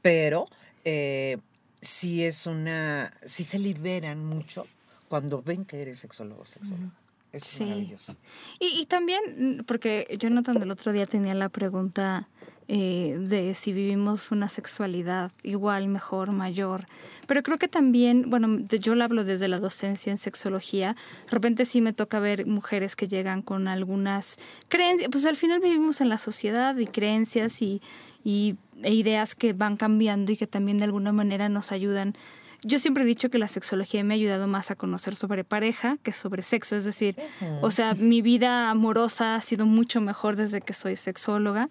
[0.00, 0.46] Pero
[0.84, 1.38] eh,
[1.80, 4.66] sí es una, sí se liberan mucho
[5.08, 6.92] cuando ven que eres sexólogo o sexóloga.
[7.32, 7.62] Eso Sí.
[7.62, 8.16] es maravilloso.
[8.58, 9.20] Y, y también,
[9.60, 12.28] mm, porque Jonathan el otro día tenía la pregunta
[12.72, 16.86] eh, de si vivimos una sexualidad igual, mejor, mayor.
[17.26, 20.94] Pero creo que también, bueno, yo lo hablo desde la docencia en sexología.
[21.24, 24.36] De repente sí me toca ver mujeres que llegan con algunas
[24.68, 25.08] creencias.
[25.10, 27.82] Pues al final vivimos en la sociedad y creencias y,
[28.22, 32.14] y e ideas que van cambiando y que también de alguna manera nos ayudan
[32.62, 35.96] yo siempre he dicho que la sexología me ha ayudado más a conocer sobre pareja
[36.02, 36.76] que sobre sexo.
[36.76, 37.16] Es decir,
[37.62, 41.68] o sea, mi vida amorosa ha sido mucho mejor desde que soy sexóloga.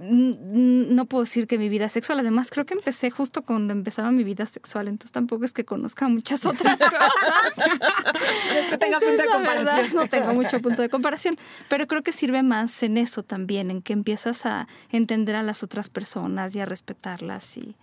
[0.00, 4.22] No puedo decir que mi vida sexual, además creo que empecé justo cuando empezaba mi
[4.22, 7.54] vida sexual, entonces tampoco es que conozca muchas otras cosas.
[8.78, 9.76] tenga Esa punto de comparación.
[9.76, 11.36] verdad, no tengo mucho punto de comparación,
[11.68, 15.64] pero creo que sirve más en eso también, en que empiezas a entender a las
[15.64, 17.74] otras personas y a respetarlas y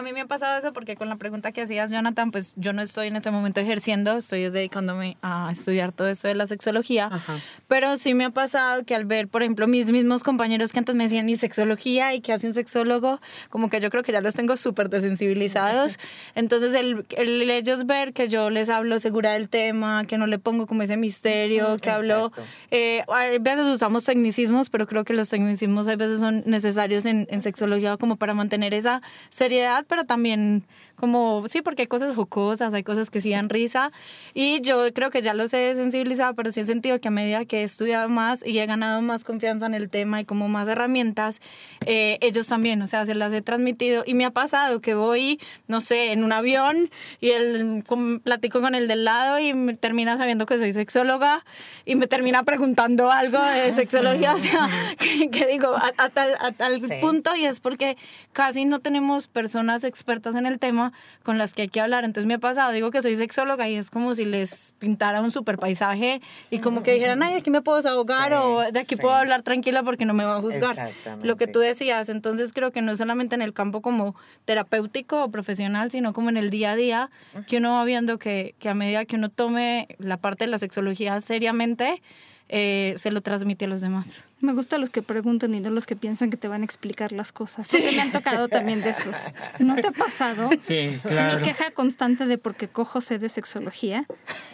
[0.00, 2.72] A mí me ha pasado eso porque con la pregunta que hacías, Jonathan, pues yo
[2.72, 7.10] no estoy en ese momento ejerciendo, estoy dedicándome a estudiar todo eso de la sexología,
[7.12, 7.38] Ajá.
[7.68, 10.94] pero sí me ha pasado que al ver, por ejemplo, mis mismos compañeros que antes
[10.94, 12.14] me decían, ¿y sexología?
[12.14, 13.20] ¿Y qué hace un sexólogo?
[13.50, 15.98] Como que yo creo que ya los tengo súper desensibilizados.
[16.34, 20.38] Entonces, el, el ellos ver que yo les hablo segura del tema, que no le
[20.38, 22.28] pongo como ese misterio, que hablo...
[22.28, 22.42] Exacto.
[22.70, 27.28] Eh, a veces usamos tecnicismos, pero creo que los tecnicismos a veces son necesarios en,
[27.30, 30.64] en sexología como para mantener esa seriedad, pero también
[31.00, 33.90] como, sí, porque hay cosas jocosas, hay cosas que sí dan risa.
[34.34, 37.44] Y yo creo que ya los he sensibilizado, pero sí he sentido que a medida
[37.46, 40.68] que he estudiado más y he ganado más confianza en el tema y como más
[40.68, 41.40] herramientas,
[41.86, 44.04] eh, ellos también, o sea, se las he transmitido.
[44.06, 48.60] Y me ha pasado que voy, no sé, en un avión y el, con- platico
[48.60, 51.44] con el del lado y me termina sabiendo que soy sexóloga
[51.86, 56.34] y me termina preguntando algo de sexología, o sea, que, que digo, a, a tal,
[56.38, 56.94] a tal Sí.
[57.00, 57.96] punto y es porque
[58.32, 60.89] casi no tenemos personas expertas en el tema
[61.22, 62.04] con las que hay que hablar.
[62.04, 65.30] Entonces me ha pasado, digo que soy sexóloga y es como si les pintara un
[65.30, 68.96] super paisaje y como que dijeran, ay, aquí me puedo desahogar Sí, o de aquí
[68.96, 69.00] sí.
[69.00, 70.70] puedo hablar tranquila porque no me va a juzgar.
[70.70, 71.26] Exactamente.
[71.26, 75.30] Lo que tú decías, entonces creo que no solamente en el campo como terapéutico o
[75.30, 77.10] profesional, sino como en el día a día,
[77.46, 80.58] que uno va viendo que, que a medida que uno tome la parte de la
[80.58, 82.02] sexología seriamente,
[82.48, 84.26] eh, se lo transmite a los demás.
[84.40, 87.12] Me gustan los que preguntan y no los que piensan que te van a explicar
[87.12, 87.68] las cosas.
[87.70, 89.14] Porque me han tocado también de esos.
[89.58, 90.48] ¿No te ha pasado?
[90.62, 91.38] Sí, claro.
[91.38, 94.06] Mi queja constante de porque cojo sé de sexología.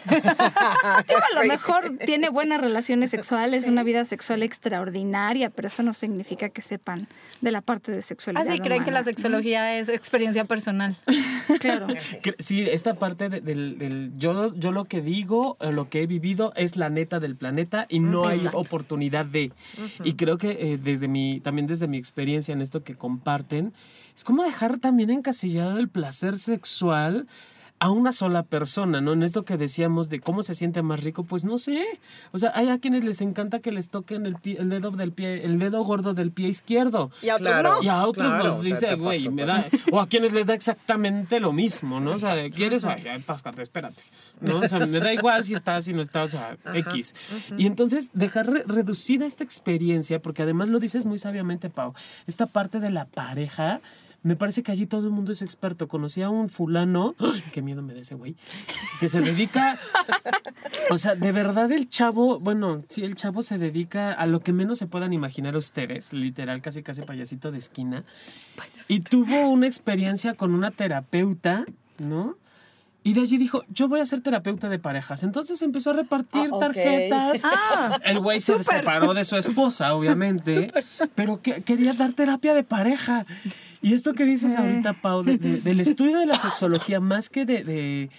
[0.09, 5.93] Digo, a lo mejor tiene buenas relaciones sexuales, una vida sexual extraordinaria, pero eso no
[5.93, 7.07] significa que sepan
[7.41, 8.45] de la parte de sexualidad.
[8.49, 10.95] Ah, creen que la sexología es experiencia personal.
[11.59, 11.87] Claro.
[12.39, 16.07] Sí, esta parte de- del, del- yo, yo lo que digo, eh, lo que he
[16.07, 19.51] vivido es la neta del planeta y no hay oportunidad de.
[20.03, 23.73] Y creo que eh, desde mi, también desde mi experiencia en esto que comparten,
[24.15, 27.27] es como dejar también encasillado el placer sexual
[27.79, 29.13] a una sola persona, ¿no?
[29.13, 31.85] En esto que decíamos de cómo se siente más rico, pues no sé.
[32.31, 35.11] O sea, hay a quienes les encanta que les toquen el, pie- el dedo del
[35.11, 37.11] pie, el dedo gordo del pie izquierdo.
[37.21, 37.73] Y a otros Claro.
[37.75, 37.83] no.
[37.83, 39.47] Y a otros Claro, nos o sea, dice, güey, me pues.
[39.47, 39.65] da.
[39.91, 42.11] O a quienes les da exactamente lo mismo, ¿no?
[42.13, 42.83] O sea, ¿quieres?
[42.85, 44.01] Ay, ya, atáscate, espérate.
[44.41, 44.57] ¿No?
[44.59, 47.13] O sea, me da igual si está, si no está, o sea, X.
[47.59, 51.93] Y entonces, dejar re- reducida esta experiencia, porque además lo dices muy sabiamente, Pau,
[52.25, 53.81] esta parte de la pareja.
[54.27, 55.87] Me parece que allí todo el mundo es experto.
[55.87, 58.35] Conocí a un fulano, ¡ay, qué miedo me da ese güey,
[58.99, 59.79] que se dedica,
[60.89, 64.51] o sea, de verdad el chavo, bueno, sí, el chavo se dedica a lo que
[64.51, 68.03] menos se puedan imaginar ustedes, literal, casi casi payasito de esquina.
[68.89, 71.63] Y tuvo una experiencia con una terapeuta,
[71.97, 72.35] ¿no?
[73.03, 75.23] Y de allí dijo, yo voy a ser terapeuta de parejas.
[75.23, 77.41] Entonces empezó a repartir Ah, tarjetas.
[77.45, 80.73] Ah, El güey se separó de su esposa, obviamente,
[81.15, 83.25] pero que, quería dar terapia de pareja.
[83.81, 87.45] Y esto que dices ahorita, Pau, de- de- del estudio de la sexología, más que
[87.45, 88.09] de, de,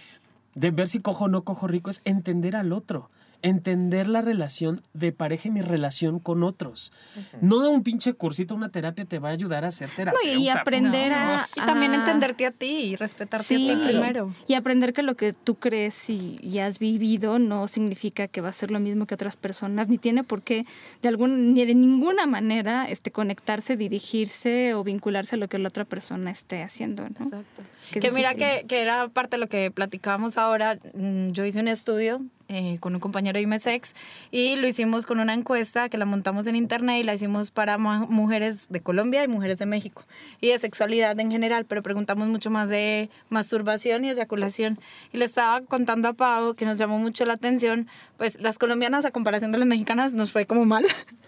[0.54, 3.10] de ver si cojo o no cojo rico, es entender al otro.
[3.42, 6.92] Entender la relación de pareja y mi relación con otros.
[7.40, 10.28] No un pinche cursito, una terapia te va a ayudar a ser No, terapeuta.
[10.28, 13.80] y, y aprender a, y también a- entenderte a ti y respetarte Sí, a ti
[13.92, 14.34] primero.
[14.48, 18.48] y aprender que lo que tú crees y, y has vivido no significa que va
[18.48, 20.64] a ser lo mismo que otras personas, ni tiene por qué
[21.02, 25.68] de algún, ni de ninguna manera este, conectarse, dirigirse o vincularse a lo que la
[25.68, 27.02] otra persona esté haciendo.
[27.04, 27.08] ¿no?
[27.24, 27.62] Exacto.
[27.92, 28.60] Qué que mira difícil.
[28.62, 30.78] que, que era parte de lo que platicábamos ahora.
[30.94, 33.94] Mm, Yo hice un estudio eh, con un compañero de IMESEX
[34.30, 37.76] y lo hicimos con una encuesta que la montamos en internet y la hicimos para
[37.76, 40.02] mujeres de Colombia y mujeres de México
[40.40, 44.80] y de sexualidad en general, pero preguntamos mucho más de masturbación y eyaculación.
[45.12, 49.04] Y le estaba contando a Pau que nos llamó mucho la atención, pues las colombianas
[49.04, 50.84] a comparación de las mexicanas nos fue como mal,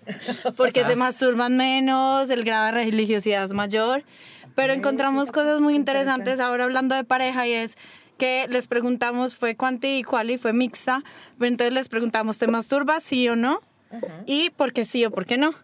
[0.56, 4.04] porque se masturban menos, el grado de religiosidad es mayor.
[4.54, 7.76] Pero encontramos cosas muy interesantes ahora hablando de pareja y es
[8.20, 11.02] que les preguntamos, fue cuanti y cual y fue mixta,
[11.38, 13.62] pero entonces les preguntamos, ¿te masturbas sí o no?
[14.26, 15.54] Y por qué sí o por qué no.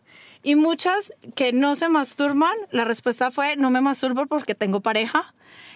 [0.42, 5.34] Y muchas que no se masturban, la respuesta fue, no me masturbo porque tengo pareja.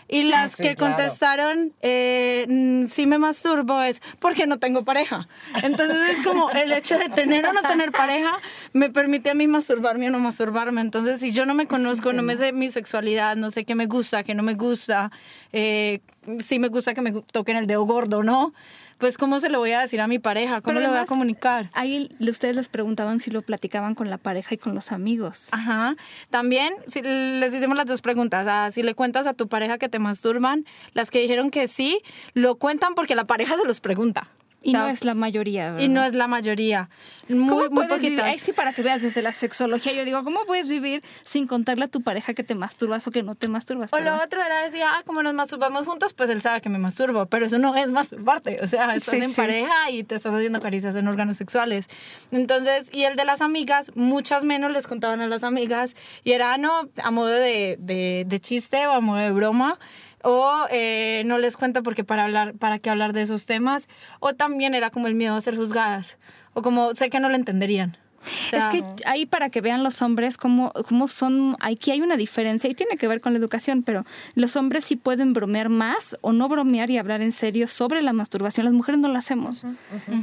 [0.09, 0.97] Y las sí, que claro.
[0.97, 5.29] contestaron, eh, mm, sí me masturbo, es porque no tengo pareja.
[5.63, 8.33] Entonces es como el hecho de tener o no tener pareja
[8.73, 10.81] me permite a mí masturbarme o no masturbarme.
[10.81, 13.87] Entonces si yo no me conozco, no me sé mi sexualidad, no sé qué me
[13.87, 15.13] gusta, qué no me gusta,
[15.53, 16.01] eh,
[16.41, 18.53] sí me gusta que me toquen el dedo gordo, ¿no?
[18.99, 20.99] Pues cómo se lo voy a decir a mi pareja, cómo Pero le voy a
[20.99, 21.71] además, comunicar.
[21.73, 25.49] Ahí ustedes les preguntaban si lo platicaban con la pareja y con los amigos.
[25.53, 25.97] Ajá.
[26.29, 28.47] También si les hicimos las dos preguntas.
[28.47, 32.01] ah, si le cuentas a tu pareja que te masturban, las que dijeron que sí,
[32.35, 34.29] lo cuentan porque la pareja se los pregunta.
[34.63, 35.81] Y O sea, no es la mayoría, ¿verdad?
[35.85, 36.91] y no es la mayoría.
[37.29, 38.21] Muy, ¿Cómo muy puedes vivir?
[38.21, 41.85] Ahí sí, para que veas desde la sexología, yo digo, ¿cómo puedes vivir sin contarle
[41.85, 43.91] a tu pareja que te masturbas o que no te masturbas?
[43.93, 44.19] O Perdón.
[44.19, 47.25] lo otro era decir, ah, como nos masturbamos juntos, pues él sabe que me masturbo,
[47.27, 49.37] pero eso no es masturbarte, o sea, estás Sí, en sí.
[49.37, 51.87] pareja y te estás haciendo caricias en órganos sexuales.
[52.33, 56.57] Entonces, y el de las amigas, muchas menos les contaban a las amigas, y era,
[56.59, 59.79] no, a modo de, de, de chiste o a modo de broma,
[60.23, 63.89] o eh, no les cuento porque para hablar, para qué hablar de esos temas,
[64.21, 66.19] o también era como el miedo a ser juzgadas,
[66.55, 67.97] o como sé que no lo entenderían.
[68.23, 72.03] O sea, es que ahí para que vean los hombres cómo, cómo son, aquí hay
[72.03, 74.05] una diferencia y tiene que ver con la educación, pero
[74.35, 78.13] los hombres sí pueden bromear más o no bromear y hablar en serio sobre la
[78.13, 78.65] masturbación.
[78.67, 79.65] Las mujeres no lo hacemos.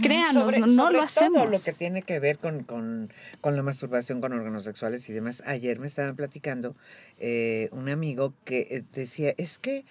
[0.01, 1.41] Créanos, Sobre- no, no sobre lo hacemos.
[1.43, 5.13] Todo lo que tiene que ver con, con- con la masturbación, con órganos sexuales y
[5.13, 5.41] demás.
[5.47, 6.75] Ayer me estaban platicando
[7.19, 9.85] eh, un amigo que eh, decía, es que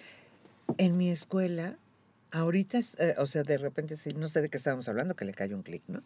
[0.77, 1.75] en mi escuela,
[2.31, 5.33] ahorita, eh, o sea, de repente, sí, no sé de qué estábamos hablando, que le
[5.33, 6.03] cayó un clic, ¿no?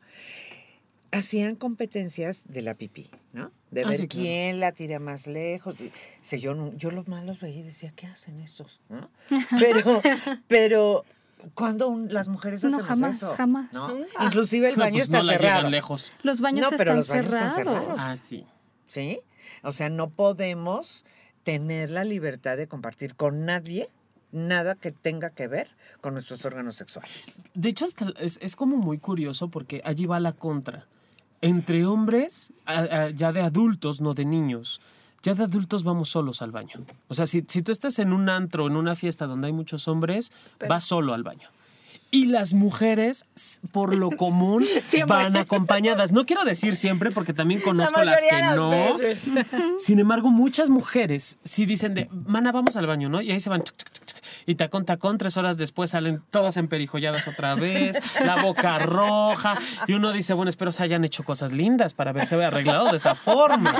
[1.11, 3.51] Hacían competencias de la pipí, ¿no?
[3.69, 4.23] De Ah, ver sí, claro.
[4.23, 5.75] quién la tira más lejos.
[6.39, 8.81] Yo, no- yo los malos veía y decía, ¿qué hacen estos?
[8.89, 9.09] ¿no?
[9.59, 10.01] Pero,
[10.47, 11.03] pero
[11.53, 13.73] cuando un- las mujeres No, hacemos jamás, eso, jamás.
[13.73, 13.89] ¿no?
[13.89, 14.03] Sí.
[14.21, 15.69] Inclusive el No, baño pues está no la cerrado.
[15.69, 16.11] lejos.
[16.23, 17.83] Los baños No, pero están, los baños están cerrados.
[17.83, 17.99] cerrados.
[18.01, 18.45] Ah, sí.
[18.87, 19.19] ¿Sí?
[19.63, 21.03] O sea, no podemos
[21.43, 23.89] tener la libertad de compartir con nadie
[24.31, 27.41] nada que tenga que ver con nuestros órganos sexuales.
[27.53, 30.87] De hecho, hasta es, es como muy curioso porque allí va la contra.
[31.41, 32.53] Entre hombres,
[33.15, 34.79] ya de adultos, no de niños,
[35.23, 36.85] ya de adultos vamos solos al baño.
[37.07, 39.87] O sea, si, si tú estás en un antro, en una fiesta donde hay muchos
[39.87, 40.31] hombres,
[40.69, 41.49] vas solo al baño.
[42.13, 43.25] Y las mujeres,
[43.71, 45.15] por lo común, Siempre.
[45.15, 46.11] van acompañadas.
[46.11, 48.69] No quiero decir siempre, porque también conozco la las que las no.
[48.69, 49.31] veces.
[49.79, 53.21] Sin embargo, muchas mujeres sí dicen de, mana, vamos al baño, ¿no?
[53.21, 54.10] Y ahí se van, tuc, tuc, tuc, tuc,
[54.45, 59.55] y tacón, tacón, tres horas después salen todas emperijolladas otra vez, la boca roja,
[59.87, 63.15] y uno dice, bueno, espero se hayan hecho cosas lindas para haberse arreglado de esa
[63.15, 63.73] forma.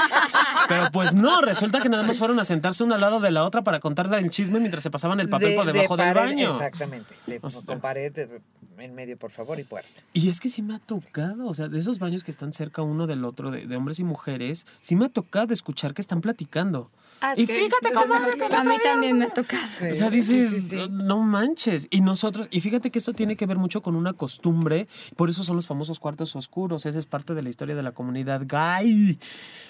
[0.68, 3.44] Pero pues no, resulta que nada más fueron a sentarse una al lado de la
[3.44, 6.14] otra para contar el chisme mientras se pasaban el papel De- por de debajo del
[6.14, 6.50] pared, baño.
[6.50, 7.14] Exactamente.
[7.28, 7.62] De- O sea.
[7.66, 8.42] con pared de-
[8.78, 9.90] en medio, por favor, y puerta.
[10.14, 12.82] Y es que sí me ha tocado, o sea, de esos baños que están cerca
[12.82, 16.22] uno del otro, de, de hombres y mujeres, sí me ha tocado escuchar que están
[16.22, 16.90] platicando.
[17.22, 18.14] Ah, y que- fíjate eso cómo...
[18.16, 19.62] A mí también me ha tocado.
[19.90, 21.88] O sea, dices, no manches.
[21.92, 25.44] Y nosotros, y fíjate que esto tiene que ver mucho con una costumbre, por eso
[25.44, 26.86] son los famosos cuartos oscuros.
[26.86, 29.20] Esa es parte de la historia de la comunidad gay.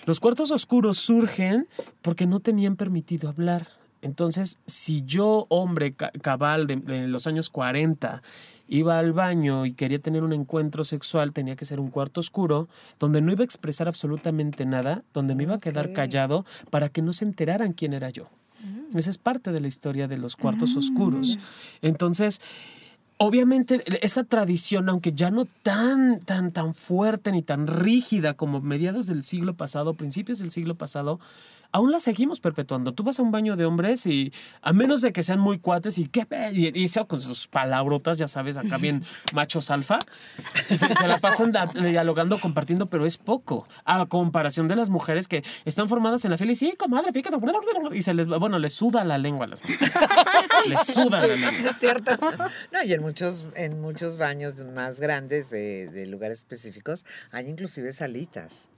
[0.05, 1.67] Los cuartos oscuros surgen
[2.01, 3.67] porque no tenían permitido hablar.
[4.01, 8.21] Entonces, si yo, hombre ca- cabal de, de los años 40,
[8.67, 12.67] iba al baño y quería tener un encuentro sexual, tenía que ser un cuarto oscuro,
[12.99, 17.01] donde no iba a expresar absolutamente nada, donde me iba a quedar callado para que
[17.01, 18.27] no se enteraran quién era yo.
[18.95, 21.37] Esa es parte de la historia de los cuartos oscuros.
[21.81, 22.41] Entonces,
[23.17, 29.05] obviamente, esa tradición, aunque ya no tan, tan, tan fuerte ni tan rígida como mediados
[29.07, 31.19] del siglo pasado, principios del siglo pasado,
[31.71, 32.93] aún la seguimos perpetuando.
[32.93, 34.31] Tú vas a un baño de hombres y,
[34.61, 37.47] a menos de que sean muy cuates y qué pe- y, y eso con sus
[37.47, 39.03] palabrotas, ya sabes, acá bien
[39.33, 39.99] machos alfa,
[40.67, 43.67] se, se la pasan da- dialogando, compartiendo, pero es poco.
[43.85, 47.37] A comparación de las mujeres que están formadas en la fila y sí, comadre, fíjate,
[47.93, 49.91] y se les, bueno, les suda la lengua a las mujeres.
[50.67, 51.71] les suda la lengua.
[51.71, 52.11] Es cierto.
[52.71, 57.91] No, y en muchos, en muchos baños más grandes de, de lugares específicos hay inclusive
[57.93, 58.69] salitas.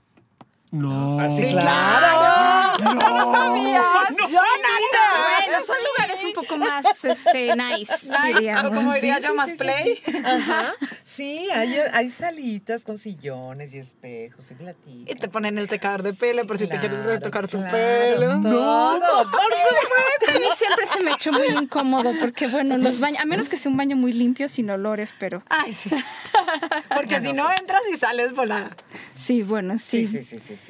[0.74, 1.20] No.
[1.20, 2.76] Así, Sí, claro.
[2.82, 3.84] ¡No lo sabías!
[4.10, 8.72] Bueno, son lugares un poco más este, nice, Nice, diríamos.
[8.72, 10.02] o como diría sí, yo, sí, más sí, play.
[10.04, 10.16] sí.
[10.24, 10.72] Ajá.
[11.04, 15.14] Sí, hay, hay salitas con sillones y espejos y platitos.
[15.14, 17.70] Y te ponen el secador de pelo por si te quieres Claro, tocar tu claro,
[17.72, 18.40] pelo.
[18.40, 20.30] Todo, por supuesto.
[20.30, 23.48] A mí siempre se me ha hecho muy incómodo porque, bueno, los baños, a menos
[23.48, 25.90] que sea un baño muy limpio, sin olores, pero Ay, sí.
[26.94, 27.54] Porque Bueno, si no sí.
[27.60, 28.70] entras y sales volada.
[29.14, 30.06] sí, bueno, sí.
[30.06, 30.63] Sí, sí, sí, sí,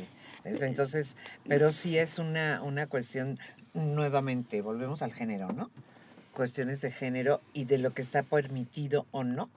[0.44, 1.16] Entonces,
[1.48, 3.38] pero sí es una, una cuestión,
[3.72, 5.70] nuevamente, volvemos al género, ¿no?
[6.34, 9.48] Cuestiones de género y de lo que está permitido o no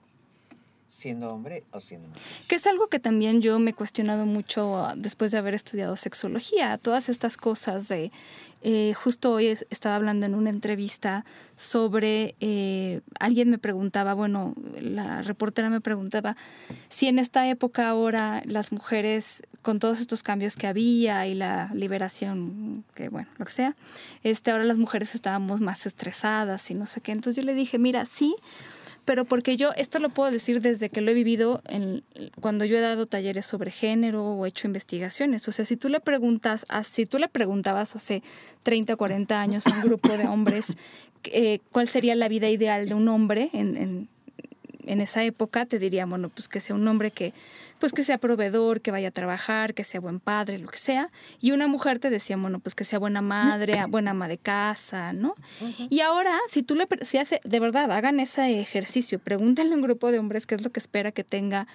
[0.88, 2.22] siendo hombre o siendo mujer.
[2.48, 5.96] Que es algo que también yo me he cuestionado mucho ah, después de haber estudiado
[5.96, 6.78] sexología.
[6.78, 8.10] Todas estas cosas de.
[8.62, 11.24] eh, justo hoy es- estaba hablando en una entrevista
[11.56, 12.34] sobre.
[12.40, 16.36] eh, alguien me preguntaba, bueno, la reportera me preguntaba
[16.88, 21.70] si en esta época ahora las mujeres, con todos estos cambios que había y la
[21.74, 23.76] liberación, que bueno, lo que sea,
[24.22, 27.12] este, ahora las mujeres estábamos más estresadas y no sé qué.
[27.12, 28.34] Entonces yo le dije, mira, sí
[29.08, 32.02] pero porque yo esto lo puedo decir desde que lo he vivido en,
[32.42, 35.48] cuando yo he dado talleres sobre género o hecho investigaciones.
[35.48, 38.22] O sea, si tú le preguntas, a- si tú le preguntabas hace
[38.64, 40.76] 30 o 40 años a un grupo de hombres
[41.32, 44.08] eh, cuál sería la vida ideal de un hombre en, en-
[44.88, 47.32] en esa época, te diría, bueno, pues que sea un hombre que,
[47.78, 51.10] pues que sea proveedor, que vaya a trabajar, que sea buen padre, lo que sea.
[51.40, 55.12] Y una mujer te decía, bueno, pues que sea buena madre, buena ama de casa,
[55.12, 55.34] ¿no?
[55.90, 59.82] Y ahora, si tú le, si hace, de verdad, hagan ese ejercicio, pregúntenle a un
[59.82, 61.66] grupo de hombres qué es lo que espera que tenga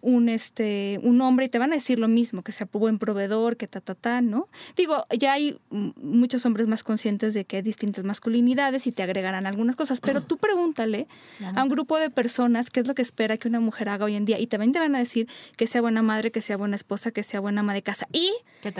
[0.00, 3.56] un, este, un hombre y te van a decir lo mismo, que sea buen proveedor,
[3.56, 4.48] que ta, ta, ta, ¿no?
[4.76, 9.46] Digo, ya hay muchos hombres más conscientes de que hay distintas masculinidades y te agregarán
[9.46, 11.08] algunas cosas, pero tú pregúntale
[11.54, 14.14] a un grupo de personas qué es lo que espera que una mujer haga hoy
[14.14, 16.76] en día y también te van a decir que sea buena madre, que sea buena
[16.76, 18.32] esposa, que sea buena ama de casa y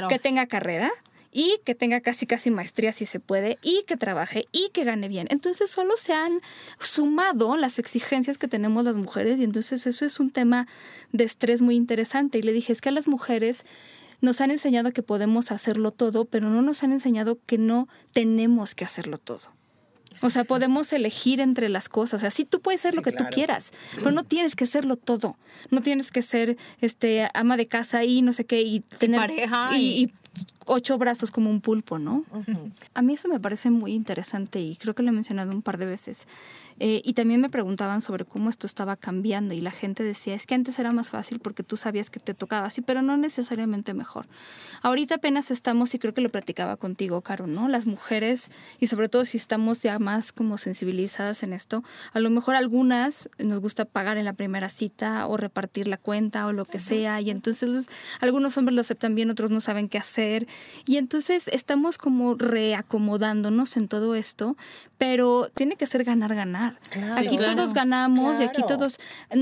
[0.09, 0.91] que tenga carrera
[1.33, 5.09] y que tenga casi casi maestría si se puede y que trabaje y que gane
[5.09, 5.27] bien.
[5.31, 6.41] Entonces solo se han
[6.81, 10.67] sumado las exigencias que tenemos las mujeres y entonces eso es un tema
[11.13, 12.39] de estrés muy interesante.
[12.39, 13.65] Y le dije, es que a las mujeres
[14.21, 18.75] nos han enseñado que podemos hacerlo todo, pero no nos han enseñado que no tenemos
[18.75, 19.41] que hacerlo todo.
[20.21, 22.25] O sea, podemos elegir entre las cosas.
[22.25, 25.37] Así tú puedes ser Sí, lo que tú quieras, pero no tienes que serlo todo.
[25.71, 29.77] No tienes que ser este ama de casa y no sé qué y tener pareja
[29.77, 30.13] y, y- y
[30.69, 32.25] ocho brazos como un pulpo, ¿no?
[32.95, 35.79] A mí eso me parece muy interesante y creo que lo he mencionado un par
[35.79, 36.27] de veces.
[36.81, 40.47] Eh, y también me preguntaban sobre cómo esto estaba cambiando y la gente decía, es
[40.47, 43.95] que antes era más fácil porque tú sabías que te tocaba así, pero no necesariamente
[43.95, 44.27] mejor.
[44.83, 47.69] Ahorita apenas estamos, y creo que lo platicaba contigo, Caro, ¿no?
[47.69, 52.31] Las mujeres, y sobre todo si estamos ya más como sensibilizadas en esto, a lo
[52.31, 56.65] mejor algunas nos gusta pagar en la primera cita o repartir la cuenta o lo
[56.65, 57.87] que sea, y entonces los-
[58.21, 60.47] algunos hombres lo aceptan bien, otros no saben qué hacer,
[60.87, 64.57] y entonces estamos como reacomodándonos en todo esto,
[64.99, 66.79] pero tiene que ser ganar, ganar.
[66.91, 67.15] Claro.
[67.17, 67.55] Aquí claro.
[67.57, 68.99] todos ganamos y aquí todos...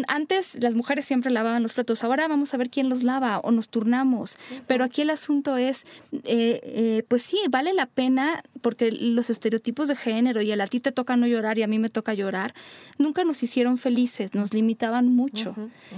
[0.07, 3.51] Antes las mujeres siempre lavaban los platos, ahora vamos a ver quién los lava o
[3.51, 8.93] nos turnamos, pero aquí el asunto es, eh, eh, pues sí, vale la pena porque
[8.93, 11.79] los estereotipos de género y el a ti te toca no llorar y a mí
[11.79, 12.55] me toca llorar,
[12.99, 15.55] nunca nos hicieron felices, nos limitaban mucho.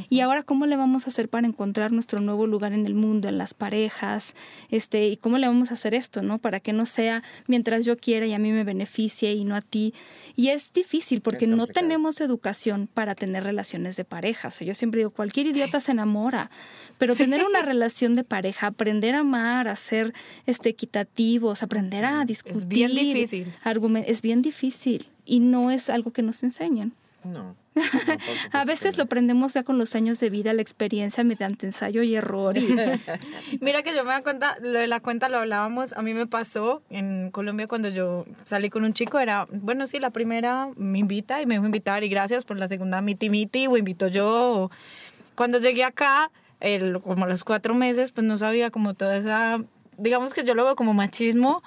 [0.08, 3.28] Y ahora, ¿cómo le vamos a hacer para encontrar nuestro nuevo lugar en el mundo,
[3.28, 4.36] en las parejas?
[4.70, 6.38] Este, ¿Y cómo le vamos a hacer esto, no?
[6.38, 9.94] Para que no sea mientras yo quiera y a mí me beneficie y a ti.
[10.36, 14.48] Y es difícil porque Es no tenemos educación para tener relaciones de pareja.
[14.48, 16.50] O sea, yo siempre digo, cualquier idiota se enamora,
[16.98, 20.14] pero tener una relación de pareja, aprender a amar, a ser
[20.46, 22.66] este, equitativos, aprender a discutir.
[22.66, 23.52] bien difícil.
[24.06, 26.94] es bien difícil y no es algo que nos enseñan.
[27.24, 27.56] No.
[28.52, 32.14] A veces lo aprendemos ya con los años de vida, la experiencia mediante ensayo y
[32.16, 32.56] error.
[32.56, 32.66] y-
[33.60, 36.26] Mira que yo me da cuenta, lo de la cuenta lo hablábamos, a mí me
[36.26, 40.98] pasó en Colombia cuando yo salí con un chico, era, bueno, sí, la primera me
[40.98, 44.28] invita y me dijo invitar y gracias por la segunda miti miti o invito yo.
[44.64, 44.70] o-
[45.34, 49.60] Cuando llegué acá, el, como a los cuatro meses, pues no sabía como toda esa,
[49.96, 51.62] digamos que yo lo veo como machismo.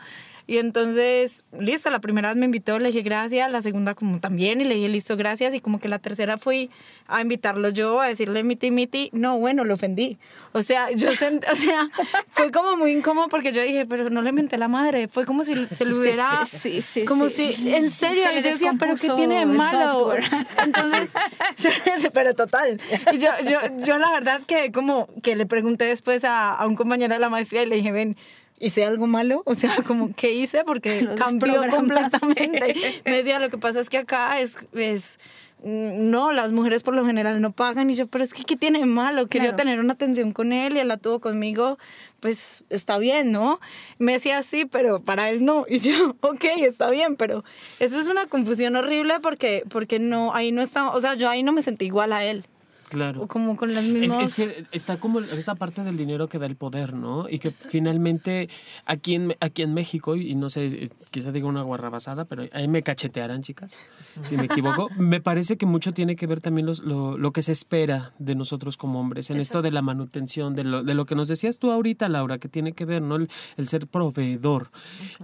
[0.51, 4.59] Y entonces, listo, la primera vez me invitó, le dije gracias, la segunda como también,
[4.59, 6.69] y le dije listo, gracias, y como que la tercera fui
[7.07, 10.17] a invitarlo yo, a decirle miti miti, no, bueno, lo ofendí.
[10.51, 11.87] O sea, yo sent- o sea,
[12.31, 15.45] fue como muy incómodo porque yo dije, pero no le menté la madre, fue como
[15.45, 18.95] si se lo hubiera, sí, sí, sí, como si, en serio, Se yo decía, pero
[18.97, 20.15] ¿qué tiene de malo?
[20.65, 21.13] Entonces,
[22.13, 22.77] pero total.
[23.13, 26.75] Y yo, yo, yo la verdad que como que le pregunté después a, a un
[26.75, 28.17] compañero de la maestría y le dije, ven,
[28.61, 29.41] ¿hice algo malo?
[29.45, 30.63] O sea, como, ¿qué hice?
[30.63, 32.75] Porque cambió completamente.
[33.05, 34.57] Me decía, lo que pasa es que acá es...
[34.73, 35.19] es
[35.63, 38.55] mm, no, las mujeres por lo general no pagan y yo, pero es que ¿qué
[38.55, 39.27] tiene de malo?
[39.27, 39.57] Quería Claro.
[39.63, 41.77] tener una atención con él y él la tuvo conmigo,
[42.19, 43.59] pues está bien, ¿no?
[43.97, 45.65] Me decía sí, pero para él no.
[45.67, 47.43] Y yo, ok, está bien, pero
[47.79, 51.43] eso es una confusión horrible porque, porque no, ahí no está, o sea, yo ahí
[51.43, 52.45] no me sentí igual a él.
[52.91, 53.21] Claro.
[53.23, 54.37] O como con las Es, mismas...
[54.37, 57.29] es que está como esta parte del dinero que da el poder, ¿no?
[57.29, 58.49] Y que finalmente
[58.85, 62.67] aquí en, aquí en México, y no sé, eh, quizá diga una guarrabasada, pero ahí
[62.67, 63.81] me cachetearán, chicas,
[64.23, 64.89] si me equivoco.
[64.97, 68.35] me parece que mucho tiene que ver también los- lo, lo que se espera de
[68.35, 71.59] nosotros como hombres, en esto de la manutención, de lo, de lo que nos decías
[71.59, 73.15] tú ahorita, Laura, que tiene que ver, ¿no?
[73.15, 74.69] El, el ser proveedor.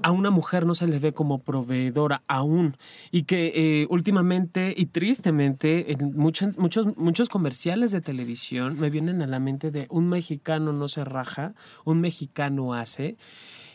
[0.03, 2.77] A una mujer no se le ve como proveedora aún.
[3.11, 3.51] Y que
[3.81, 9.39] eh, últimamente y tristemente, en muchos, muchos, muchos comerciales de televisión me vienen a la
[9.39, 13.17] mente de un mexicano no se raja, un mexicano hace.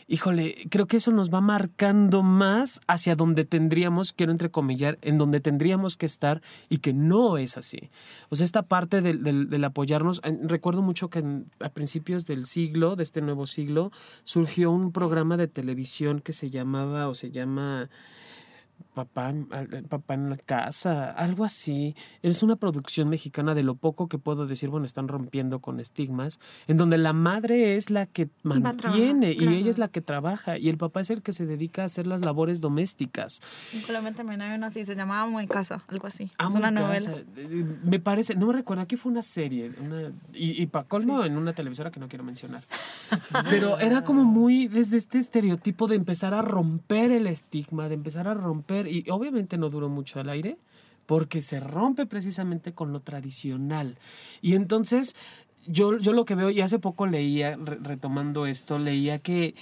[0.07, 5.41] Híjole, creo que eso nos va marcando más hacia donde tendríamos, quiero entrecomillar, en donde
[5.41, 7.89] tendríamos que estar y que no es así.
[8.29, 11.21] O sea, esta parte del, del- del apoyarnos, eh, recuerdo mucho que
[11.59, 13.91] a principios del siglo, de este nuevo siglo,
[14.23, 17.89] surgió un programa de televisión que se llamaba o se llama
[18.93, 21.95] Papá, eh, papá en la casa, algo así.
[22.21, 26.39] Es una producción mexicana de lo poco que puedo decir, bueno, están rompiendo con estigmas,
[26.67, 29.51] en donde la madre es la que trabajar, mantiene y claro.
[29.55, 32.05] ella es la que trabaja y el papá es el que se dedica a hacer
[32.05, 33.41] las labores domésticas.
[33.73, 36.31] En Colombia también hay una así, se llamaba Amo en Casa, algo así.
[36.37, 36.93] Amo es una novela.
[36.93, 37.23] casa.
[37.37, 41.23] Eh, Me parece, no me recuerdo, aquí fue una serie, una, y, y para colmo
[41.25, 42.61] en una televisora que no quiero mencionar.
[43.49, 48.27] Pero era como muy desde este estereotipo de empezar a romper el estigma, de empezar
[48.27, 50.57] a romper, y obviamente no duró mucho al aire,
[51.05, 53.97] porque se rompe precisamente con lo tradicional.
[54.41, 55.15] Y entonces,
[55.67, 59.55] yo, yo lo que veo, y hace poco leía, re- retomando esto, leía que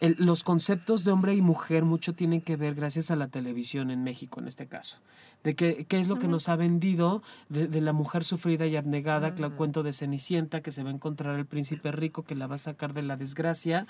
[0.00, 3.90] el- los conceptos de hombre y mujer mucho tienen que ver gracias a la televisión
[3.90, 4.98] en México, en este caso.
[5.44, 8.74] De que, qué es lo que nos ha vendido de, de la mujer sufrida y
[8.74, 12.34] abnegada, que el cuento de Cenicienta, que se va a encontrar el príncipe rico, que
[12.34, 13.86] la va a sacar de la desgracia.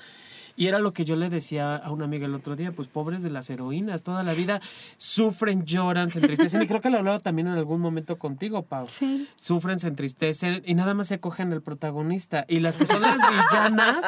[0.59, 3.23] Y era lo que yo le decía a una amiga el otro día, pues pobres
[3.23, 4.61] de las heroínas, toda la vida
[4.99, 6.61] sufren, lloran, se entristecen.
[6.63, 9.27] Y creo que lo hablaba también en algún momento contigo, Pau Sí.
[9.37, 12.45] sufren, se entristecen y nada más se cogen al protagonista.
[12.49, 14.05] Y las que son las villanas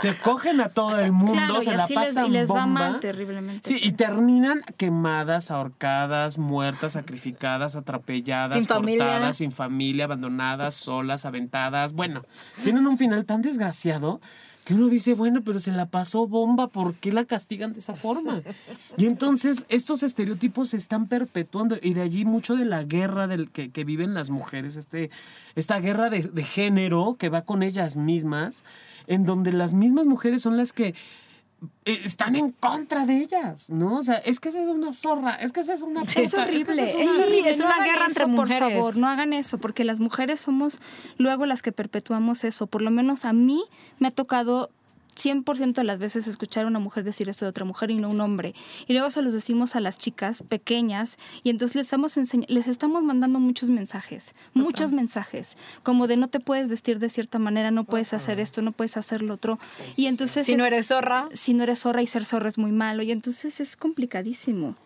[0.00, 2.64] se cogen a todo el mundo, Claro, y se la les, pasan y les va
[2.64, 2.90] bomba.
[2.90, 3.68] mal terriblemente.
[3.68, 9.04] Sí, y terminan quemadas, ahorcadas, muertas, sacrificadas, atropelladas, Sin familia.
[9.04, 11.92] cortadas, sin familia, abandonadas, solas, aventadas.
[11.92, 12.22] Bueno,
[12.62, 14.20] tienen un final tan desgraciado
[14.64, 17.94] que uno dice, bueno, pero se la pasó bomba, ¿por qué la castigan de esa
[17.94, 18.42] forma?
[18.96, 23.50] Y entonces estos estereotipos se están perpetuando y de allí mucho de la guerra del
[23.50, 25.10] que, que viven las mujeres, este,
[25.56, 28.62] esta guerra de, de género que va con ellas mismas,
[29.08, 30.94] en donde las mismas mujeres son las que
[31.84, 33.96] están en contra de ellas, ¿no?
[33.98, 36.42] O sea, es que esa es una zorra, es que esa es una Es puta,
[36.42, 36.64] horrible.
[36.64, 37.50] que esa Es, es una- horrible.
[37.50, 38.58] es una guerra entre eso, mujeres.
[38.62, 40.80] Por favor, no hagan eso, porque las mujeres somos
[41.18, 42.66] luego las que perpetuamos eso.
[42.66, 43.62] Por lo menos a mí
[43.98, 44.70] me ha tocado
[45.16, 48.08] 100% de las veces escuchar a una mujer decir eso de otra mujer y no
[48.08, 48.54] un hombre.
[48.86, 52.16] Y luego se los decimos a las chicas pequeñas y entonces les estamos,
[52.48, 57.38] les estamos mandando muchos mensajes, muchos mensajes, como de no te puedes vestir de cierta
[57.38, 59.58] manera, no puedes hacer esto, no puedes hacer lo otro.
[59.96, 62.58] Y entonces Si no es- eres zorra, si no eres zorra y ser zorra es
[62.58, 64.76] muy malo y entonces es complicadísimo.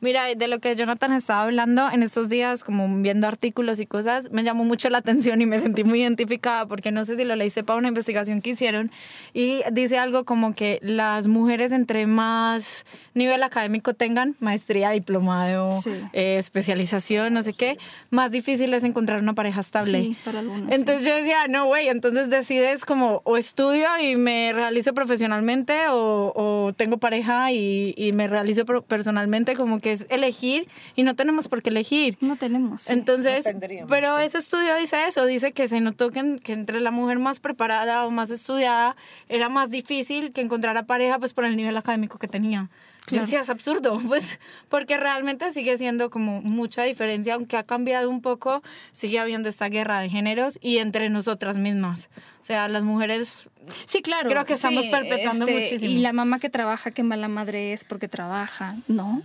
[0.00, 4.30] Mira, de lo que Jonathan estaba hablando en estos días, como viendo artículos y cosas,
[4.32, 7.36] me llamó mucho la atención y me sentí muy identificada porque no sé si lo
[7.36, 8.90] leíste para una investigación que hicieron
[9.32, 12.84] y dice algo como que las mujeres entre más
[13.14, 15.90] nivel académico tengan, maestría, diplomado, Sí.
[16.12, 17.78] eh, especialización, no sé qué,
[18.10, 20.02] más difícil es encontrar una pareja estable.
[20.02, 20.74] Sí, para algunas, sí.
[20.74, 26.32] Entonces yo decía, no, güey, entonces decides como o estudio y me realizo profesionalmente o,
[26.34, 31.48] o tengo pareja y, y me realizo personalmente, como que es elegir y no tenemos
[31.48, 32.16] por qué elegir.
[32.20, 32.82] No tenemos.
[32.82, 32.92] sí.
[32.92, 34.24] Entonces, No pero sí.
[34.24, 38.06] ese estudio dice eso, dice que se notó que, que entre la mujer más preparada
[38.06, 38.96] o más estudiada
[39.28, 42.70] era más difícil que encontrar a pareja pues por el nivel académico que tenía.
[43.10, 48.08] Yo decía, es absurdo, pues, porque realmente sigue siendo como mucha diferencia, aunque ha cambiado
[48.08, 52.08] un poco, sigue habiendo esta guerra de géneros y entre nosotras mismas.
[52.40, 53.50] O sea, las mujeres
[53.86, 54.28] Sí, claro.
[54.28, 55.92] Creo que estamos sí, perpetuando este, muchísimo.
[55.92, 58.74] Y la mamá que trabaja, qué mala madre es porque trabaja.
[58.88, 59.22] No.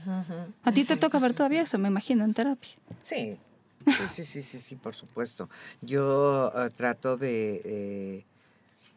[0.63, 2.71] A ti te toca ver todavía eso, me imagino, en terapia.
[3.01, 3.37] Sí,
[3.85, 5.49] sí, sí, sí, sí, sí, por supuesto.
[5.81, 8.25] Yo eh, trato de eh,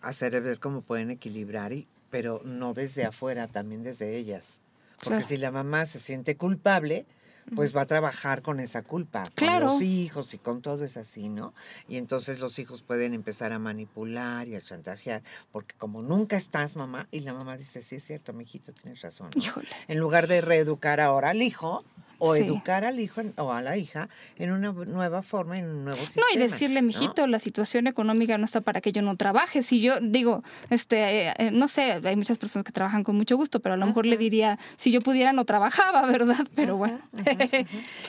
[0.00, 4.61] hacer ver cómo pueden equilibrar, y, pero no desde afuera, también desde ellas.
[5.02, 5.28] Porque Claro.
[5.28, 7.06] si la mamá se siente culpable,
[7.56, 9.66] pues va a trabajar con esa culpa, con Claro.
[9.66, 11.54] los hijos y con todo es así, ¿no?
[11.88, 16.76] Y entonces los hijos pueden empezar a manipular y a chantajear, porque como nunca estás,
[16.76, 19.30] mamá, y la mamá dice, sí es cierto, mi hijito, tienes razón.
[19.34, 19.42] ¿no?".
[19.42, 19.68] Híjole.
[19.88, 21.84] En lugar de reeducar ahora al hijo
[22.24, 22.42] o Sí.
[22.42, 26.04] educar al hijo o a la hija en una nueva forma, en un nuevo No,
[26.06, 26.26] sistema.
[26.34, 26.86] y decirle, ¿no?
[26.86, 29.62] mijito, la situación económica no está para que yo no trabaje.
[29.64, 33.36] Si yo digo, este, eh, eh, no sé, hay muchas personas que trabajan con mucho
[33.36, 36.46] gusto, pero a lo mejor le diría, si yo pudiera no trabajaba, ¿verdad?
[36.54, 37.00] Pero bueno.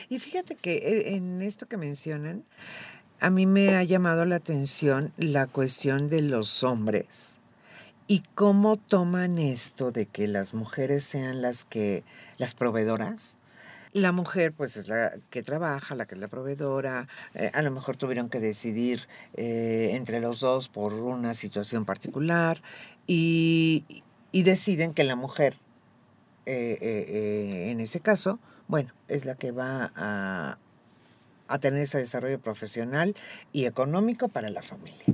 [0.10, 2.44] Y fíjate que eh, en esto que mencionan,
[3.20, 7.38] a mí me ha llamado la atención la cuestión de los hombres
[8.06, 12.04] y cómo toman esto de que las mujeres sean las que,
[12.38, 13.36] las proveedoras.
[13.94, 17.70] La mujer pues es la que trabaja, la que es la proveedora, eh, a lo
[17.70, 22.62] mejor tuvieron que decidir eh, entre los dos por una situación particular
[23.06, 23.86] y,
[24.32, 25.54] deciden que la mujer,
[26.48, 30.58] eh, en ese caso, bueno, es la que va a,
[31.48, 33.16] a tener ese desarrollo profesional
[33.52, 35.06] y económico para la familia.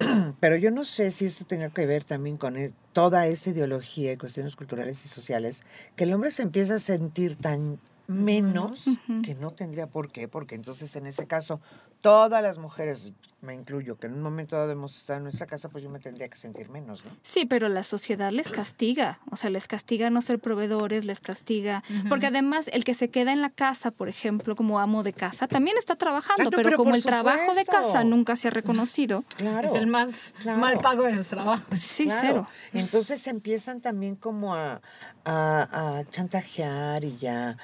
[0.40, 4.12] Pero yo no sé si esto tenga que ver también con e- toda esta ideología
[4.12, 5.62] y cuestiones culturales y sociales,
[5.96, 7.78] que el hombre se empieza a sentir tan
[8.10, 8.86] menos
[9.24, 11.60] que no tendría por qué, porque entonces en ese caso
[12.00, 15.68] todas las mujeres, me incluyo, que en un momento dado hemos estado en nuestra casa,
[15.68, 17.10] pues yo me tendría que sentir menos, ¿no?
[17.22, 21.82] Sí, pero la sociedad les castiga, o sea, les castiga no ser proveedores, les castiga,
[22.08, 25.46] porque además el que se queda en la casa, por ejemplo, como amo de casa,
[25.46, 28.50] también está trabajando, Ah, no, pero, pero como el trabajo de casa nunca se ha
[28.50, 29.68] reconocido, Claro.
[29.68, 30.58] Es el más claro.
[30.58, 31.78] mal pago de los trabajos.
[31.78, 32.20] sí, Claro.
[32.22, 32.46] cero.
[32.72, 34.80] Entonces empiezan también como a,
[35.26, 37.58] a- a chantajear y ya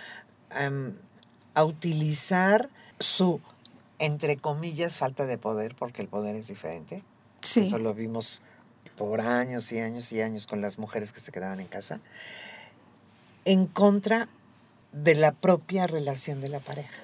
[0.56, 0.94] am,
[1.54, 3.40] a utilizar su,
[3.98, 7.02] entre comillas, falta de poder, porque el poder es diferente.
[7.42, 7.60] Sí.
[7.60, 8.42] Eso lo vimos
[8.96, 12.00] por años y años y años con las mujeres que se quedaban en casa,
[13.44, 14.28] en contra
[14.92, 17.02] de la propia relación de la pareja.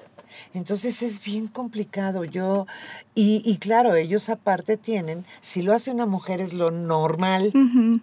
[0.53, 2.23] Entonces es bien complicado.
[2.25, 2.65] Yo,
[3.13, 8.01] y, y claro, ellos aparte tienen, si lo hace una mujer es lo normal, Ujú,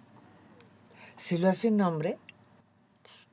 [1.17, 2.17] si lo hace un hombre,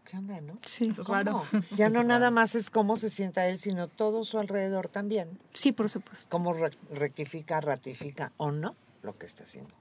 [0.09, 0.59] ¿qué onda, no?
[0.64, 1.04] Sí, ¿Cómo?
[1.04, 1.44] Claro.
[1.76, 5.38] Ya no nada más es cómo se sienta él, sino todo su alrededor también.
[5.52, 6.26] sí, por supuesto.
[6.30, 9.74] Cómo re- rectifica, ratifica o no lo que está haciendo.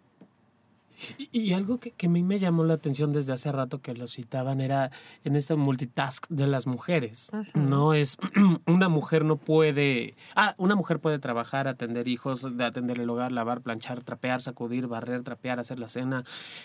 [1.17, 3.93] Y, y algo que, que a mí me llamó la atención desde hace rato que
[3.93, 4.91] lo citaban era
[5.23, 7.29] en este multitask de las mujeres.
[7.53, 8.17] No es,
[8.65, 13.31] una mujer no puede, ah, una mujer puede trabajar, atender hijos, de atender el hogar,
[13.31, 16.23] lavar, planchar, trapear, sacudir, barrer, trapear, hacer la cena,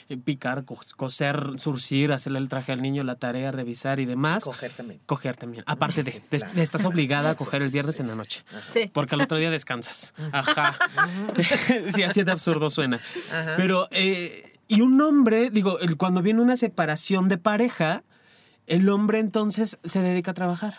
[0.08, 4.44] eh, picar, co- coser, surcir, hacerle el traje al niño, la tarea, revisar y demás.
[4.44, 5.00] Coger también.
[5.06, 5.64] Coger también.
[5.66, 8.44] Aparte de, de- de estás obligada a coger el viernes en la noche.
[8.72, 8.90] Sí.
[8.92, 10.14] Porque al otro día descansas.
[10.32, 10.76] Ajá.
[11.88, 13.00] sí, así de absurdo suena.
[13.56, 14.21] Pero, eh,
[14.76, 18.02] y un hombre, digo, cuando viene una separación de pareja,
[18.66, 20.74] el hombre entonces se dedica a trabajar.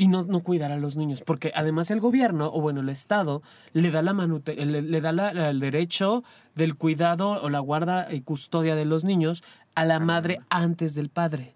[0.00, 1.22] Y no, no cuidar a los niños.
[1.22, 5.10] Porque además el gobierno, o bueno, el Estado, le da, la manute- le, le da
[5.10, 6.22] la- el derecho
[6.54, 9.42] del cuidado o la guarda y custodia de los niños
[9.74, 11.54] a la madre antes del padre.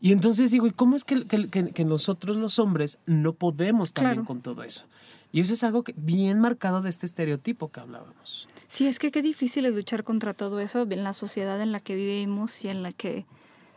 [0.00, 3.92] Y entonces digo, ¿y cómo es que, que- que- que nosotros los hombres no podemos
[3.92, 4.26] también Claro.
[4.26, 4.84] con todo eso?
[5.30, 8.48] Y eso es algo bien marcado de este estereotipo que hablábamos.
[8.72, 11.80] Sí, es que qué difícil es luchar contra todo eso en la sociedad en la
[11.80, 13.26] que vivimos y en la que,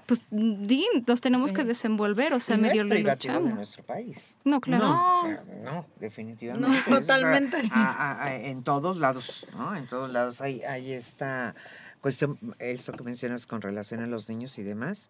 [0.06, 1.56] pues, nos tenemos Sí.
[1.56, 4.38] que desenvolver, o sea, Y no medio es privativo de nuestro país.
[4.44, 4.84] No, claro.
[4.86, 6.68] No, o sea, no, definitivamente.
[6.68, 7.58] No, Es, o sea, totalmente.
[7.72, 9.76] a- a- a- en todos lados, ¿no?
[9.76, 11.56] En todos lados hay, hay esta
[12.00, 15.10] cuestión, esto que mencionas con relación a los niños y demás.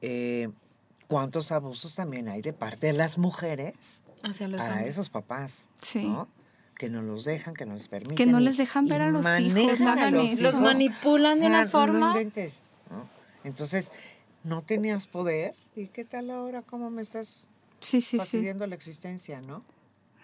[0.00, 0.48] eh,
[1.08, 3.74] ¿Cuántos abusos también hay de parte de las mujeres
[4.22, 4.86] Hacia los hombres.
[4.86, 5.68] esos papás?
[5.82, 6.04] Sí.
[6.06, 6.28] ¿no?
[6.76, 8.16] Que no los dejan, que no les permiten.
[8.16, 10.42] Que no les dejan ver a los hijos, a los eso.
[10.42, 10.60] Los hijos.
[10.60, 12.08] manipulan de O sea, una no forma.
[12.10, 13.08] inventes, ¿no?
[13.44, 13.92] Entonces,
[14.42, 15.54] no tenías poder.
[15.76, 16.62] ¿Y qué tal ahora?
[16.62, 17.42] ¿Cómo me estás
[17.80, 18.18] Sí, sí, sí.
[18.18, 19.62] fastidiando la existencia, ¿no?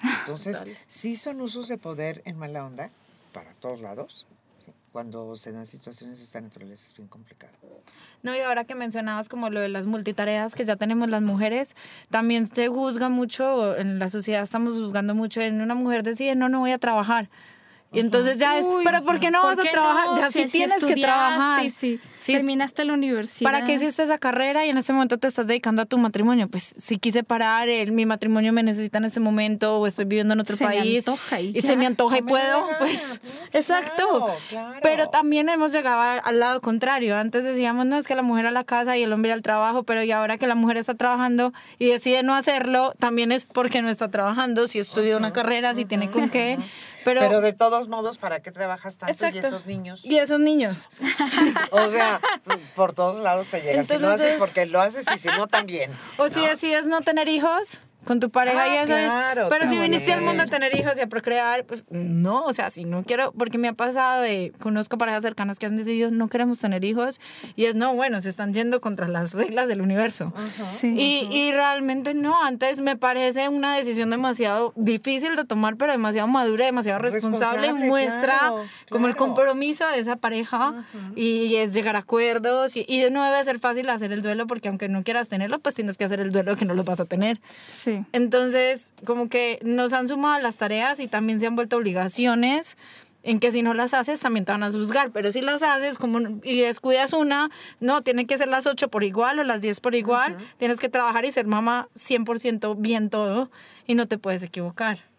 [0.21, 2.91] Entonces, sí son usos de poder en mala onda,
[3.33, 4.27] para todos lados.
[4.93, 7.53] Cuando se dan situaciones esta naturaleza es bien complicado.
[8.22, 11.76] No, y ahora que mencionabas como lo de las multitareas que ya tenemos las mujeres,
[12.11, 16.49] también se juzga mucho, en la sociedad estamos juzgando mucho, en una mujer decide, no,
[16.49, 17.30] no voy a trabajar.
[17.93, 20.07] Y entonces ya es, Uy, pero ¿por qué no ¿por vas a trabajar?
[20.11, 20.16] no?
[20.16, 21.68] Ya Si- sí si tienes que trabajar.
[21.70, 23.51] Si Sí, terminaste la universidad.
[23.51, 26.47] ¿Para qué hiciste esa carrera y en ese momento te estás dedicando a tu matrimonio?
[26.49, 30.34] Pues si quise parar, el, mi matrimonio me necesita en ese momento o estoy viviendo
[30.34, 31.62] en otro Se me país antoja y y ya.
[31.62, 33.20] se me antoja y me puedo, pues
[33.53, 34.07] exacto.
[34.07, 34.78] Claro, claro.
[34.82, 37.16] Pero también hemos llegado al lado contrario.
[37.16, 39.82] Antes decíamos, no, es que la mujer a la casa y el hombre al trabajo,
[39.82, 43.82] pero y ahora que la mujer está trabajando y decide no hacerlo, también es porque
[43.82, 46.59] no está trabajando, si estudia una carrera, si tiene con qué.
[47.05, 50.01] Pero, Pero, de todos modos, ¿para qué trabajas tanto y esos niños?
[50.05, 50.89] y esos niños.
[51.73, 52.21] O sea,
[52.75, 53.85] por todos lados te llega.
[53.85, 55.91] si lo haces Entonces- porque lo haces y si no, también.
[56.19, 59.49] O si decides no tener hijos con tu pareja Ah, y eso claro, es.
[59.49, 62.71] Pero si viniste al mundo a tener hijos y a procrear, pues no, o sea,
[62.71, 66.29] si no quiero, porque me ha pasado de, conozco parejas cercanas que han decidido no
[66.29, 67.21] queremos tener hijos
[67.57, 70.33] y es no, bueno, se están yendo contra las reglas del universo.
[70.71, 70.95] Sí.
[70.99, 76.29] Y, y realmente no, antes me parece una decisión demasiado difícil de tomar, pero demasiado
[76.29, 80.85] madura, demasiado responsable, Responsable, muestra claro, como el compromiso de esa pareja
[81.17, 84.69] y es llegar a acuerdos y, y no debe ser fácil hacer el duelo porque
[84.69, 87.05] aunque no quieras tenerlo, pues tienes que hacer el duelo que no lo vas a
[87.05, 87.41] tener.
[87.69, 87.89] Sí.
[87.91, 88.05] Sí.
[88.12, 92.76] Entonces, como que nos han sumado las tareas y también se han vuelto obligaciones
[93.22, 95.99] en que si no las haces también te van a juzgar, pero si las haces
[95.99, 99.80] como y descuidas una, no, tienen que ser las 8 por igual o las 10
[99.80, 103.51] por igual, tienes que trabajar y ser mamá 100% bien todo
[103.86, 105.10] y no te puedes equivocar.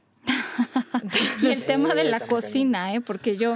[1.42, 3.02] Y el tema de la cocina, ¿eh?
[3.02, 3.56] porque yo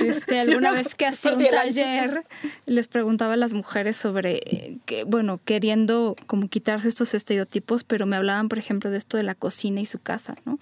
[0.00, 2.24] este, alguna vez que hacía un taller
[2.66, 8.06] les preguntaba a las mujeres sobre, eh, que, bueno, queriendo como quitarse estos estereotipos, pero
[8.06, 10.58] me hablaban, por ejemplo, de esto de la cocina y su casa, ¿no?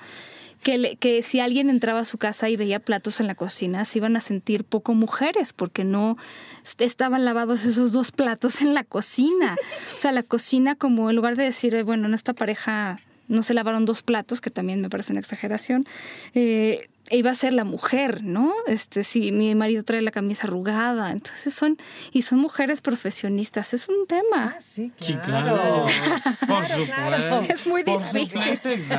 [0.63, 3.85] Que, le- que si alguien entraba a su casa y veía platos en la cocina,
[3.87, 6.19] se iban a sentir poco mujeres, porque no
[6.65, 9.57] est- estaban lavados esos dos platos en la cocina.
[9.95, 13.01] O sea, la cocina como en lugar de decir, bueno, en esta pareja
[13.31, 15.87] no se lavaron dos platos, que también me parece una exageración,
[16.35, 18.53] eh, iba a ser la mujer, ¿no?
[18.67, 21.77] Este, si mi marido trae la camisa arrugada, entonces son,
[22.13, 24.55] y son mujeres profesionistas, es un tema.
[24.57, 25.57] Ah, sí, Sí, claro.
[25.57, 25.85] claro.
[26.47, 27.41] Por supuesto.
[27.53, 28.41] Es muy Por difícil.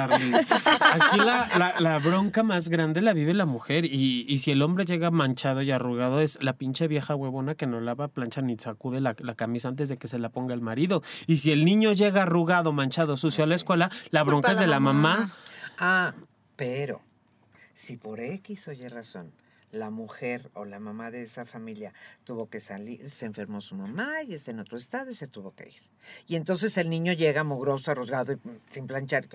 [0.02, 3.86] Aquí la, la- la bronca más grande la vive la mujer.
[3.86, 7.68] Y, y si el hombre llega manchado y arrugado, es la pinche vieja huevona que
[7.68, 10.62] no lava, plancha ni sacude la, la camisa antes de que se la ponga el
[10.62, 11.02] marido.
[11.28, 14.68] Y si el niño llega arrugado, manchado, sucio a la escuela, la bronca es de
[14.68, 15.32] la mamá.
[15.80, 16.14] Ah,
[16.56, 17.02] pero
[17.82, 19.32] si por X o Y razón
[19.72, 21.94] la mujer o la mamá de esa familia
[22.26, 25.56] tuvo que salir, se enfermó su mamá y está en otro estado y se tuvo
[25.56, 25.82] que ir.
[26.28, 28.38] Y entonces el niño llega mugroso, arrugado y
[28.70, 29.28] sin planchar.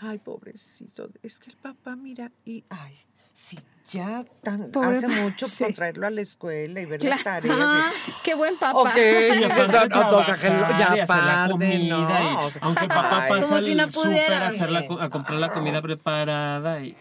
[0.00, 2.94] Ay, pobrecito, es que el papá mira y, ay,
[3.32, 3.58] si
[3.92, 5.62] ya tan, Pobre hace mucho sí.
[5.62, 7.14] por traerlo a la escuela y ver Claro.
[7.14, 7.56] las tareas.
[7.56, 8.80] Ah, y- qué buen papá.
[8.80, 11.96] Ok, Y aparte o sea, que lo- trabajar ya y hacer la aparte, comida.
[11.96, 14.24] no, y o sea, aunque papá pasa Como si al no pudiera.
[14.26, 16.96] súper a, hacer la co- a comprar la comida preparada y...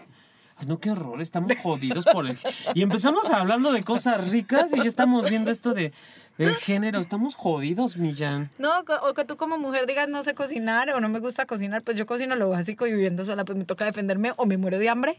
[0.65, 2.37] No, qué horror, estamos jodidos por el...
[2.73, 5.93] Y empezamos hablando de cosas ricas y ya estamos viendo esto de,
[6.39, 6.99] del género.
[6.99, 8.49] Estamos jodidos, Millán.
[8.57, 8.71] No,
[9.03, 11.97] o que tú como mujer digas no sé cocinar o no me gusta cocinar, pues
[11.97, 14.89] yo cocino lo básico y viviendo sola, pues me toca defenderme o me muero de
[14.89, 15.17] hambre.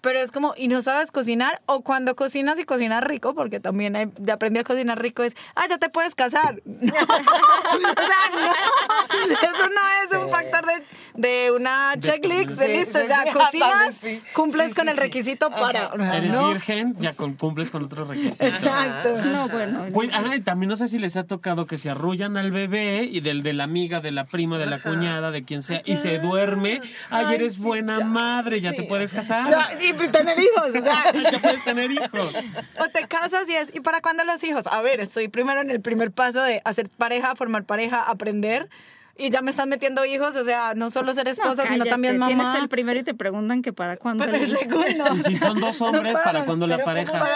[0.00, 3.96] Pero es como, y no sabes cocinar, o cuando cocinas y cocinas rico, porque también
[3.96, 6.60] hay- de aprendí a cocinar rico, es, ah, ya te puedes casar.
[6.66, 6.96] o sea,
[8.32, 8.50] no,
[9.50, 10.84] eso no es un factor de,
[11.14, 15.00] de una checklist, de listo, sí, ya sí, cocinas, cumples Sí, con el sí.
[15.00, 15.90] requisito para...
[16.14, 16.48] Eres ¿no?
[16.48, 18.40] virgen, ya con- cumples con otros requisitos.
[18.40, 19.20] Exacto.
[19.22, 19.86] No, bueno.
[19.88, 23.04] Cuid- ah, y también no sé si les ha tocado que se arrullan al bebé
[23.04, 25.96] y del de la amiga, de la prima, de la cuñada, de quien sea, y
[25.96, 26.80] se duerme.
[27.10, 28.04] Ay, Ay, eres sí, buena ya.
[28.04, 28.76] madre, ya Sí.
[28.78, 29.50] te puedes casar.
[29.50, 31.04] No, y tener hijos, o sea...
[31.32, 32.34] ya puedes tener hijos.
[32.78, 34.66] O te casas y es, ¿y para cuándo los hijos?
[34.66, 38.68] A ver, estoy primero en el primer paso de hacer pareja, formar pareja, aprender.
[39.16, 41.90] Y ya me están metiendo hijos, o sea, no solo ser No, esposa, sino cállate,
[41.90, 42.34] también mamá.
[42.34, 44.24] Tienes el primero y te preguntan que para cuándo.
[44.24, 45.14] Pero el segundo.
[45.14, 46.44] Y si son dos hombres, No ¿para paran.
[46.46, 47.26] cuándo la Pero ¿cómo pareja?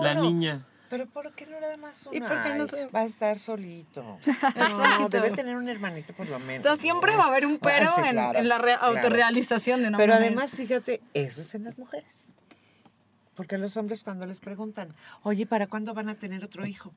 [0.00, 0.64] La niña.
[0.90, 2.16] Pero ¿por qué no nada más uno?
[2.16, 2.86] ¿Y por qué no sé?
[2.88, 4.18] Va a estar solito.
[4.56, 6.62] No, debe tener un hermanito por lo O menos.
[6.64, 8.82] sea, siempre va a haber un pero Ah, sí, en, claro, en la claro.
[8.86, 10.26] autorrealización de una Pero mujer.
[10.26, 12.24] además, fíjate, eso es en las mujeres.
[13.36, 16.92] Porque los hombres cuando les preguntan, oye, ¿para cuándo van a tener otro hijo?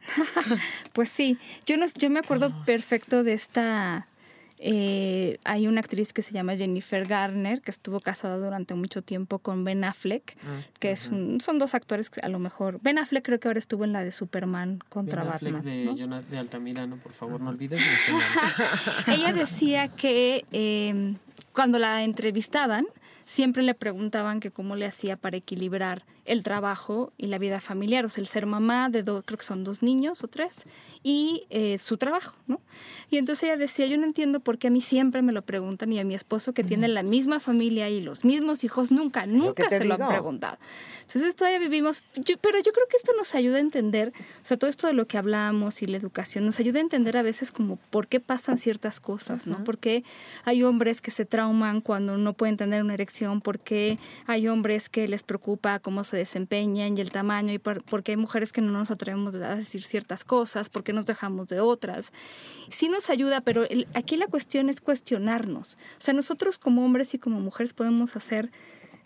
[0.92, 4.06] Pues sí, yo, no, yo me acuerdo perfecto de esta...
[4.58, 9.38] eh, hay una actriz que se llama Jennifer Garner, que estuvo casada durante mucho tiempo
[9.38, 10.36] con Ben Affleck,
[10.78, 12.80] que es un, son dos actores que a lo mejor...
[12.82, 15.96] Ben Affleck creo que ahora estuvo en la de Superman contra Ben Affleck Batman.
[15.96, 16.22] de, ¿no?
[16.22, 17.80] De Altamirano, por favor, no olvides.
[19.06, 21.14] Ella decía que eh,
[21.52, 22.86] cuando la entrevistaban,
[23.24, 28.04] siempre le preguntaban que cómo le hacía para equilibrar el trabajo y la vida familiar,
[28.04, 30.64] o sea, el ser mamá de dos, creo que son dos niños o tres,
[31.02, 32.60] y eh, su trabajo, ¿no?
[33.10, 35.92] Y entonces ella decía, yo no entiendo por qué a mí siempre me lo preguntan
[35.92, 39.68] y a mi esposo que tiene la misma familia y los mismos hijos, nunca, nunca
[39.68, 40.10] te se lo han digo.
[40.10, 40.58] preguntado.
[41.02, 44.56] Entonces todavía vivimos, yo- pero yo creo que esto nos ayuda a entender, o sea,
[44.56, 47.50] todo esto de lo que hablamos y la educación, nos ayuda a entender a veces
[47.52, 49.62] como por qué pasan ciertas cosas, ¿no?
[49.64, 50.04] Porque
[50.44, 55.06] hay hombres que se trauman cuando no pueden tener una erección, porque hay hombres que
[55.08, 58.70] les preocupa cómo se desempeñan y el tamaño, y por- porque hay mujeres que no
[58.70, 62.12] nos atrevemos a decir ciertas cosas, porque nos dejamos de otras.
[62.70, 65.74] Sí nos ayuda, pero el- aquí la cuestión es cuestionarnos.
[65.98, 68.50] O sea, nosotros como hombres y como mujeres podemos hacer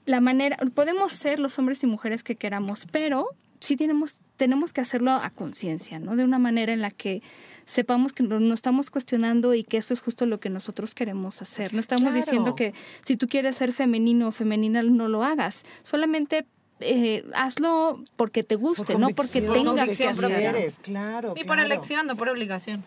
[0.04, 3.28] la manera, podemos ser los hombres y mujeres que queramos, pero
[3.58, 6.14] sí tenemos, tenemos que hacerlo a conciencia, ¿no?
[6.14, 7.22] De una manera en la que
[7.64, 11.40] sepamos que no, no estamos cuestionando y que eso es justo lo que nosotros queremos
[11.42, 11.72] hacer.
[11.74, 12.16] No estamos Claro.
[12.16, 15.64] diciendo que si tú quieres ser femenino o femenina, no lo hagas.
[15.82, 16.46] Solamente
[16.80, 20.28] eh, hazlo porque te guste, no porque tengas que hacerlo.
[20.28, 21.32] Eres, claro.
[21.36, 21.62] Y por claro.
[21.62, 22.84] elección, no por obligación.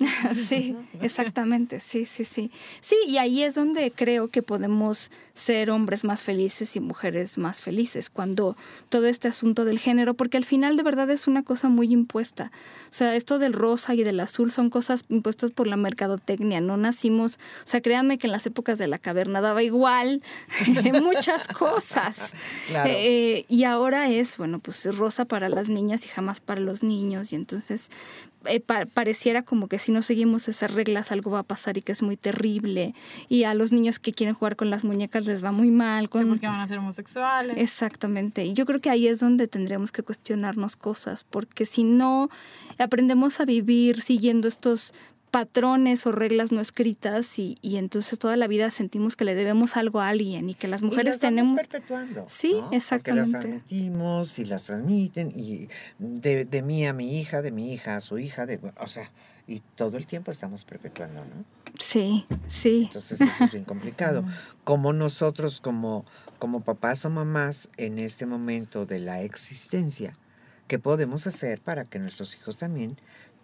[0.34, 2.50] sí, exactamente, sí, sí, sí.
[2.80, 7.62] Sí, y ahí es donde creo que podemos ser hombres más felices y mujeres más
[7.62, 8.56] felices, cuando
[8.88, 12.50] todo este asunto del género, porque al final de verdad es una cosa muy impuesta.
[12.84, 16.76] O sea, esto del rosa y del azul son cosas impuestas por la mercadotecnia, no
[16.76, 20.22] nacimos, o sea, créanme que en las épocas de la caverna daba igual
[21.02, 22.32] muchas cosas.
[22.68, 22.90] Claro.
[22.92, 27.32] Eh, y ahora es, bueno, pues rosa para las niñas y jamás para los niños,
[27.32, 27.90] y entonces
[28.46, 31.82] eh, pa- pareciera como que si no seguimos esas reglas algo va a pasar y
[31.82, 32.94] que es muy terrible.
[33.28, 36.08] Y a los niños que quieren jugar con las muñecas les va muy mal.
[36.08, 36.28] Con...
[36.28, 37.56] porque van a ser homosexuales.
[37.58, 38.44] Exactamente.
[38.44, 42.28] Y yo creo que ahí es donde tendríamos que cuestionarnos cosas, porque si no
[42.78, 44.94] aprendemos a vivir siguiendo estos
[45.30, 49.76] patrones o reglas no escritas y, y entonces toda la vida sentimos que le debemos
[49.76, 51.66] algo a alguien y que las Y mujeres las vamos tenemos...
[51.66, 52.60] perpetuando, Sí, ¿no?
[52.62, 53.32] Porque exactamente.
[53.32, 55.68] las transmitimos y las transmiten y
[55.98, 59.10] de, de mí a mi hija, de mi hija a su hija, de, o sea,
[59.46, 61.44] y todo el tiempo estamos perpetuando, ¿no?
[61.78, 62.84] Sí, sí.
[62.86, 64.24] Entonces eso es bien complicado.
[64.64, 66.04] Como nosotros, como,
[66.38, 70.14] como papás o mamás, en este momento de la existencia,
[70.68, 72.96] ¿qué podemos hacer para que nuestros hijos también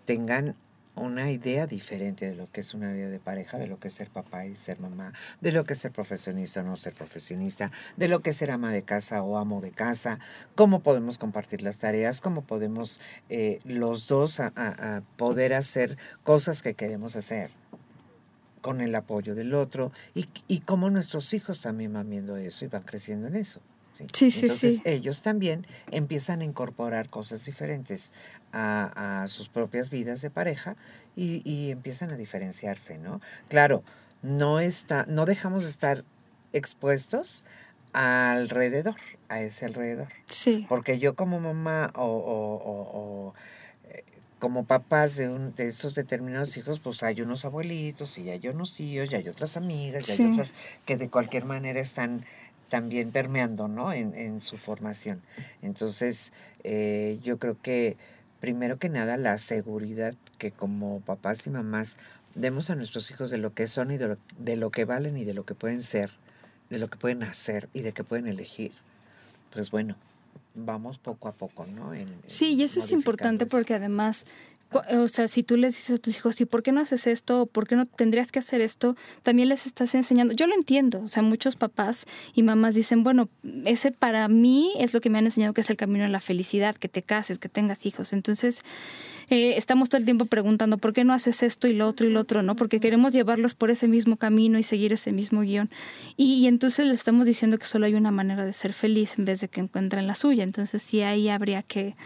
[0.05, 0.55] tengan
[0.97, 3.95] una idea diferente de lo que es una vida de pareja, de lo que es
[3.95, 7.71] ser papá y ser mamá, de lo que es ser profesionista o no ser profesionista,
[7.97, 10.19] de lo que es ser ama de casa o amo de casa,
[10.55, 15.97] cómo podemos compartir las tareas, cómo podemos eh, los dos a- a- a poder hacer
[16.25, 17.51] cosas que queremos hacer
[18.63, 22.69] con el apoyo del otro y, y cómo nuestros hijos también van viendo eso y
[22.69, 23.61] van creciendo en eso.
[23.97, 24.83] Sí, Sí, sí, Entonces sí.
[24.85, 28.13] ellos también empiezan a incorporar cosas diferentes
[28.53, 30.77] a, a sus propias vidas de pareja
[31.17, 33.21] y, y empiezan a diferenciarse, ¿no?
[33.49, 33.83] Claro,
[34.23, 36.05] no, está, no dejamos de estar
[36.53, 37.45] expuestos
[37.93, 38.97] alrededor,
[39.29, 40.09] a ese alrededor.
[40.31, 40.67] Sí.
[40.69, 43.35] Porque yo como mamá o, o- o- o,
[43.91, 44.05] eh,
[44.39, 48.75] como papás de, un, de esos determinados hijos, pues hay unos abuelitos y hay unos
[48.75, 50.23] tíos y hay otras amigas y Sí.
[50.25, 50.53] hay otras
[50.85, 52.25] que de cualquier manera están
[52.69, 53.93] también permeando, ¿no?
[53.93, 55.23] En, en su formación.
[55.63, 56.33] Entonces,
[56.65, 57.97] eh, yo creo que
[58.41, 61.97] primero que nada la seguridad que como papás y mamás
[62.35, 65.17] demos a nuestros hijos de lo que son y de lo, de lo que valen
[65.17, 66.11] y de lo que pueden ser,
[66.71, 68.73] de lo que pueden hacer y de que pueden elegir
[69.53, 69.97] pues bueno,
[70.55, 71.95] vamos poco a poco, ¿no?
[71.95, 74.27] En- en Sí, y eso es importante porque además,
[74.73, 77.43] o sea, si tú les dices a tus hijos, ¿y por qué no haces esto?
[77.43, 78.97] ¿O ¿Por qué no tendrías que hacer esto?
[79.23, 80.35] También les estás enseñando.
[80.35, 83.29] Yo lo entiendo, o sea, muchos papás y mamás dicen, bueno,
[83.65, 86.21] ese para mí es lo que me han enseñado que es el camino a la
[86.21, 88.13] felicidad, que te cases, que tengas hijos.
[88.13, 88.63] Entonces,
[89.29, 92.11] eh, estamos todo el tiempo preguntando, ¿por qué no haces esto y lo otro y
[92.11, 92.43] lo otro?
[92.43, 92.57] ¿No?
[92.57, 95.71] Porque queremos llevarlos por ese mismo camino y seguir ese mismo guion.
[96.17, 99.25] Y, y entonces le estamos diciendo que solo hay una manera de ser feliz en
[99.25, 100.43] vez de que encuentren la suya.
[100.43, 101.97] Entonces sí ahí habría que...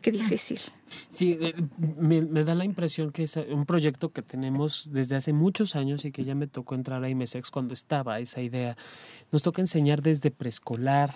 [0.00, 0.60] Qué difícil.
[1.08, 5.32] Sí, eh, me, me da la impresión que es un proyecto que tenemos desde hace
[5.32, 8.76] muchos años y que ya me tocó entrar a IMESEX cuando estaba esa idea.
[9.30, 11.14] Nos toca enseñar desde preescolar,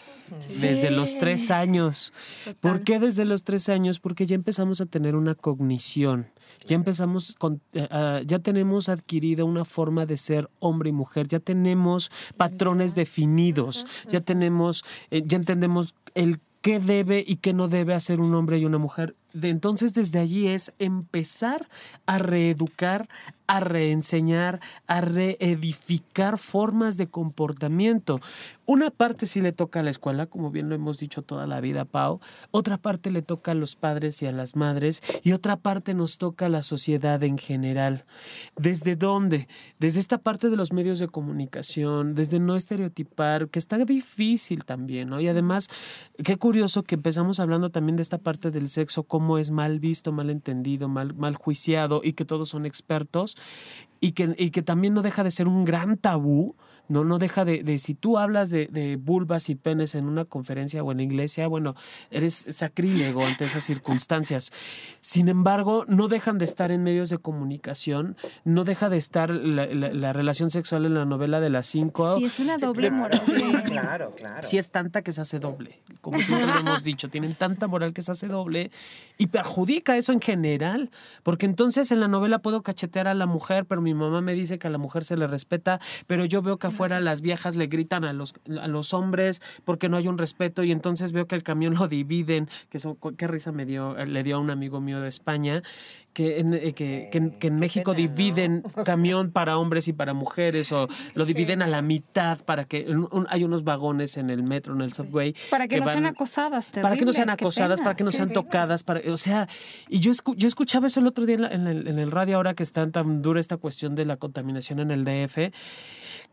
[0.60, 2.12] desde los tres años.
[2.60, 4.00] ¿Por qué desde los tres años?
[4.00, 6.26] Porque ya empezamos a tener una cognición,
[6.66, 11.28] ya empezamos, con, eh, ah, ya tenemos adquirida una forma de ser hombre y mujer,
[11.28, 17.68] ya tenemos patrones definidos, ya tenemos, eh, ya entendemos el qué debe y qué no
[17.68, 19.16] debe hacer un hombre y una mujer.
[19.32, 21.68] De entonces desde allí es empezar
[22.06, 23.08] a reeducar,
[23.46, 28.20] a reenseñar, a reedificar formas de comportamiento.
[28.64, 31.60] Una parte sí le toca a la escuela, como bien lo hemos dicho toda la
[31.60, 32.20] vida, Pau.
[32.52, 35.02] Otra parte le toca a los padres y a las madres.
[35.22, 38.04] Y otra parte nos toca a la sociedad en general.
[38.56, 39.48] ¿Desde dónde?
[39.78, 45.10] Desde esta parte de los medios de comunicación, desde no estereotipar, que está difícil también,
[45.10, 45.20] ¿no?
[45.20, 45.68] Y además,
[46.24, 50.10] qué curioso que empezamos hablando también de esta parte del sexo, cómo es mal visto,
[50.10, 53.36] mal entendido, mal, mal juiciado y que todos son expertos
[54.00, 56.56] y que, y que también no deja de ser un gran tabú.
[56.88, 60.24] No, no deja de, de si tú hablas de, de vulvas y penes en una
[60.24, 61.74] conferencia o en la iglesia, bueno,
[62.10, 64.50] eres sacrílego ante esas circunstancias.
[65.00, 69.66] Sin embargo, no dejan de estar en medios de comunicación, no deja de estar la,
[69.66, 72.18] la- la relación sexual en la novela de las cinco.
[72.18, 73.64] Sí, es una doble Claro, moral.
[73.64, 74.42] Claro, claro.
[74.46, 77.92] Sí es tanta que se hace doble, como siempre lo hemos dicho, tienen tanta moral
[77.94, 78.70] que se hace doble
[79.18, 80.90] y perjudica eso en general,
[81.22, 84.58] porque entonces en la novela puedo cachetear a la mujer, pero mi mamá me dice
[84.58, 87.66] que a la mujer se le respeta, pero yo veo que afuera las viejas le
[87.66, 91.34] gritan a los, a los hombres porque no hay un respeto y entonces veo que
[91.34, 94.80] el camión lo dividen, que eso, qué risa me dio, le dio a un amigo
[94.80, 95.62] mío de España,
[96.12, 98.14] que en, eh, que, que que en México pena, ¿no?
[98.16, 98.84] dividen O sea.
[98.84, 103.26] camión para hombres y para mujeres o lo dividen a la mitad para que un-
[103.30, 105.34] hay unos vagones en el metro, en el subway.
[105.50, 107.84] Para que, no sean van- acosadas, para que no sean terrible, acosadas, pena.
[107.84, 109.48] para que no sean tocadas, para, o sea,
[109.88, 112.10] y yo, escu- yo escuchaba eso el otro día en, la- en el, en el
[112.10, 115.50] radio ahora que está tan dura esta cuestión de la contaminación en el DF,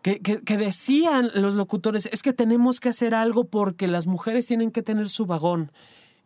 [0.01, 4.71] que, que- decían los locutores, es que tenemos que hacer algo porque las mujeres tienen
[4.71, 5.71] que tener su vagón.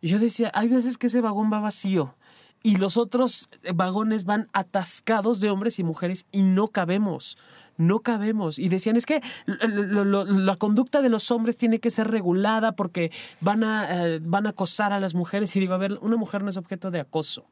[0.00, 2.14] Y yo decía, hay veces que ese vagón va vacío
[2.62, 7.36] y los otros vagones van atascados de hombres y mujeres y no cabemos.
[7.76, 8.60] No cabemos.
[8.60, 13.10] Y decían, es que la conducta de los hombres tiene que ser regulada porque
[13.40, 15.54] van a, eh, van a acosar a las mujeres.
[15.56, 17.46] Y digo, a ver, una mujer no es objeto de acoso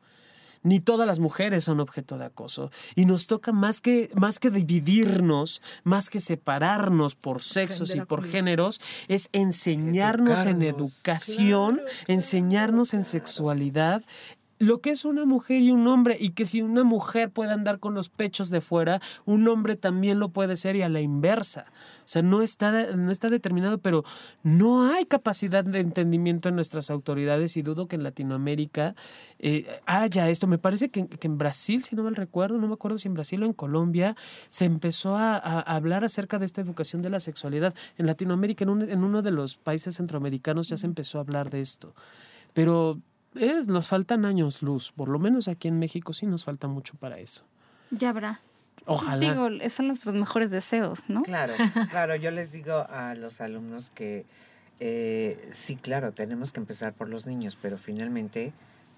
[0.62, 2.70] ni todas las mujeres son objeto de acoso.
[2.94, 8.26] Y nos toca más que, más que dividirnos, más que separarnos por sexos y por
[8.26, 14.02] géneros, es enseñarnos en educación, claro, enseñarnos en sexualidad.
[14.62, 17.80] Lo que es una mujer y un hombre, y que si una mujer puede andar
[17.80, 21.66] con los pechos de fuera, un hombre también lo puede ser y a la inversa.
[22.04, 24.04] O sea, no está, no está determinado, pero
[24.44, 28.94] no hay capacidad de entendimiento en nuestras autoridades y dudo que en Latinoamérica
[29.40, 30.46] eh, haya esto.
[30.46, 33.14] Me parece que, que en Brasil, si no mal recuerdo, no me acuerdo si en
[33.14, 34.14] Brasil o en Colombia,
[34.48, 37.74] se empezó a, a hablar acerca de esta educación de la sexualidad.
[37.98, 41.50] En Latinoamérica, en, un- en uno de los países centroamericanos ya se empezó a hablar
[41.50, 41.94] de esto.
[42.54, 42.98] Pero
[43.66, 47.18] nos faltan años luz, por lo menos aquí en México sí nos falta mucho para
[47.18, 47.44] eso.
[47.90, 48.40] Ya habrá.
[48.84, 49.20] Ojalá.
[49.20, 51.22] Digo, esos son nuestros mejores deseos, ¿no?
[51.22, 51.54] Claro,
[51.90, 54.26] claro, yo les digo a los alumnos que
[54.80, 58.52] eh, sí, claro, tenemos que empezar por los niños, pero finalmente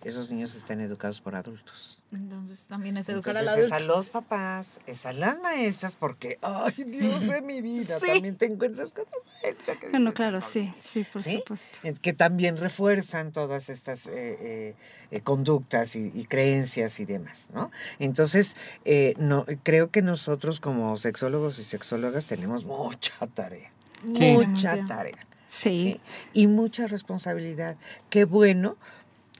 [0.05, 2.05] esos niños están educados por adultos.
[2.13, 3.93] Entonces también es educar Entonces al es adulto.
[3.93, 8.07] a los papás, es a las maestras, porque, ay, Dios de mi vida, Sí.
[8.07, 9.77] también te encuentras con tu maestra.
[9.81, 11.39] que Bueno, claro, "No, sí, sí, por ¿Sí?
[11.39, 11.79] supuesto.
[12.03, 14.75] Que también refuerzan todas estas eh, eh,
[15.11, 17.71] eh, conductas y, y creencias y demás, ¿no?
[17.99, 23.71] Entonces, eh, no, creo que nosotros como sexólogos y sexólogas tenemos mucha tarea,
[24.15, 24.33] Sí.
[24.33, 25.99] mucha tarea Sí.
[25.99, 26.01] ¿sí?
[26.33, 27.77] y mucha responsabilidad.
[28.11, 28.77] Qué bueno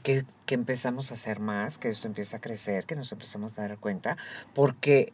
[0.05, 3.63] que, que empezamos a hacer más, que esto empieza a crecer, que nos empezamos a
[3.63, 4.17] dar cuenta,
[4.55, 5.13] porque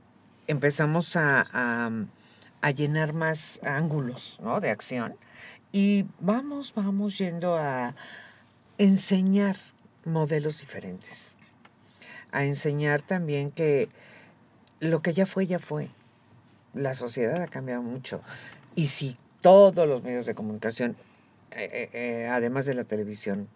[0.48, 1.90] empezamos a, a,
[2.60, 4.60] a llenar más ángulos ¿no?
[4.60, 5.16] de acción
[5.72, 7.94] y vamos, vamos yendo a
[8.78, 9.56] enseñar
[10.04, 11.36] modelos diferentes,
[12.32, 13.88] a enseñar también que
[14.80, 15.90] lo que ya fue, ya fue.
[16.74, 18.22] La sociedad ha cambiado mucho.
[18.74, 20.96] Y si todos los medios de comunicación,
[21.52, 23.48] eh, eh, eh, además de la televisión,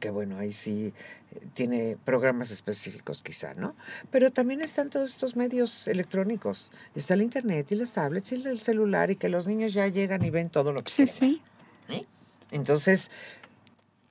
[0.00, 0.92] que bueno, ahí sí
[1.30, 3.76] eh, tiene programas específicos quizá, ¿no?
[4.10, 6.72] Pero también están todos estos medios electrónicos.
[6.96, 10.24] Está el internet y las tablets y el celular y que los niños ya llegan
[10.24, 11.42] y ven todo lo que Sí, quieren sí.
[12.52, 13.12] Entonces,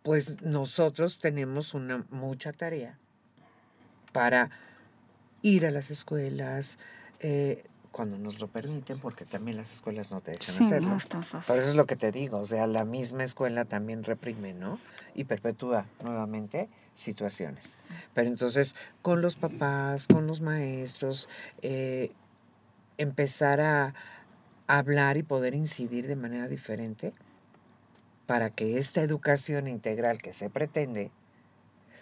[0.03, 2.97] pues nosotros tenemos una mucha tarea
[4.13, 4.49] para
[5.41, 6.77] ir a las escuelas
[7.19, 10.89] eh, cuando nos lo permiten, porque también las escuelas no te dejan Sí, hacerlo.
[10.89, 11.55] no es tan fácil.
[11.55, 14.79] eso es lo que te digo, o sea, la misma escuela también reprime, ¿no?
[15.15, 17.77] Y perpetúa nuevamente situaciones.
[18.13, 21.29] Pero entonces, con los papás, con los maestros,
[21.61, 22.11] eh,
[22.97, 23.93] empezar a
[24.67, 27.13] hablar y poder incidir de manera diferente
[28.27, 31.09] para que esta educación integral que se pretende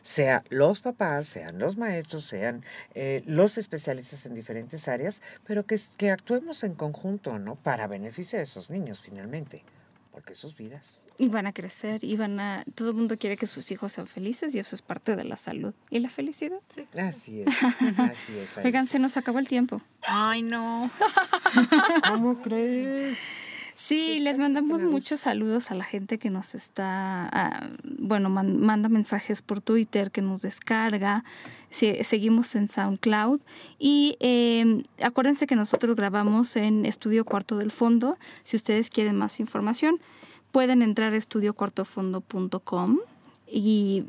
[0.07, 2.63] sea los papás, sean los maestros, sean
[2.95, 7.55] eh, los especialistas en diferentes áreas, pero que, que actuemos en conjunto, ¿no?
[7.55, 9.63] Para beneficio de esos niños, finalmente,
[10.11, 11.03] porque sus vidas.
[11.17, 12.63] Y van a crecer y van a...
[12.73, 15.35] Todo el mundo quiere que sus hijos sean felices y eso es parte de la
[15.35, 16.61] salud y la felicidad.
[16.97, 17.47] Así es,
[17.97, 18.57] así es.
[18.59, 19.81] Oigan, se nos acabó el tiempo.
[20.03, 20.89] Ay, no.
[22.09, 23.19] ¿Cómo crees?
[23.79, 28.89] Sí, les mandamos muchos saludos a la gente que nos está, ah, bueno, man- manda
[28.89, 31.23] mensajes por Twitter, que nos descarga.
[31.69, 33.39] Se- seguimos en SoundCloud.
[33.77, 38.17] Y eh, acuérdense que nosotros grabamos en Estudio Cuarto del Fondo.
[38.43, 39.99] Si ustedes quieren más información,
[40.51, 42.97] pueden entrar a estudiocuartofondo.com
[43.45, 44.05] y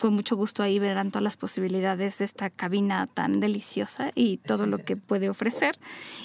[0.00, 4.66] con mucho gusto ahí verán todas las posibilidades de esta cabina tan deliciosa y todo
[4.66, 5.78] lo que puede ofrecer.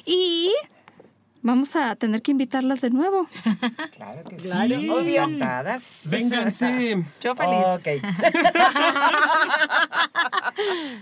[0.04, 0.52] Y
[1.42, 3.28] vamos a tener que invitarlas de nuevo.
[3.96, 4.90] Claro que Claro, sí.
[4.90, 5.24] obvio.
[5.24, 6.02] Encantadas.
[6.06, 7.04] Vénganse.
[7.22, 7.58] Yo feliz.
[7.78, 7.88] Ok.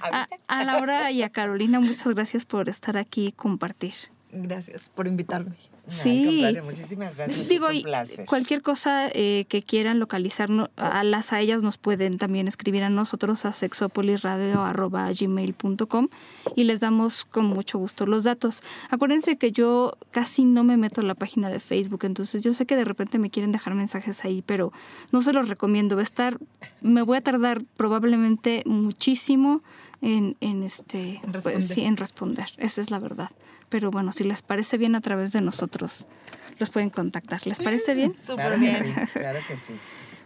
[0.02, 3.94] A, a Laura y a Carolina, muchas gracias por estar aquí y compartir.
[4.32, 5.56] Gracias por invitarme.
[5.88, 6.26] Sí.
[6.26, 7.48] contrario, muchísimas gracias.
[7.48, 8.26] Digo, es y un placer.
[8.26, 12.90] cualquier cosa eh, que quieran localizar a las a ellas nos pueden también escribir a
[12.90, 16.08] nosotros a sexopolisradio.gmail.com
[16.56, 18.62] y les damos con mucho gusto los datos.
[18.90, 22.66] Acuérdense que yo casi no me meto a la página de Facebook, entonces yo sé
[22.66, 24.72] que de repente me quieren dejar mensajes ahí, pero
[25.12, 25.96] no se los recomiendo.
[25.96, 26.40] Va a estar,
[26.82, 29.62] me voy a tardar probablemente muchísimo
[30.06, 31.62] en, en este, En pues, responder.
[31.64, 32.50] sí, en responder.
[32.58, 33.32] Esa es la verdad.
[33.70, 36.08] Pero bueno, si les parece bien a través de nosotros,
[36.60, 37.46] los pueden contactar.
[37.48, 38.14] ¿Les parece bien?
[38.16, 38.76] Súper Claro bien.
[38.82, 39.74] que sí, claro que sí.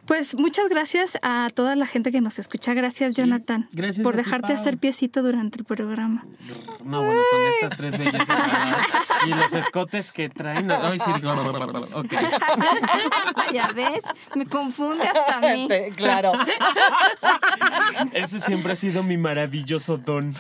[0.10, 2.74] Pues muchas gracias a toda la gente que nos escucha.
[2.74, 6.26] Gracias, Jonathan, gracias por ti, dejarte hacer piecito durante el programa.
[6.84, 8.28] No, bueno, con estas tres bellezas
[9.28, 10.66] y los escotes que traen.
[10.66, 11.32] no, Ay, sí, digo,
[11.94, 12.12] ok.
[13.54, 14.02] ya ves,
[14.34, 15.68] me confunde hasta a mí.
[15.96, 16.32] Claro.
[18.12, 20.34] Ese siempre ha sido mi maravilloso don.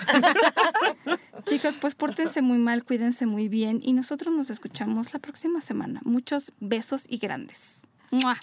[1.46, 6.02] Chicos, pues pórtense muy mal, cuídense muy bien y nosotros nos escuchamos la próxima semana.
[6.06, 7.86] Muchos besos y grandes.
[8.10, 8.40] ¡Mua!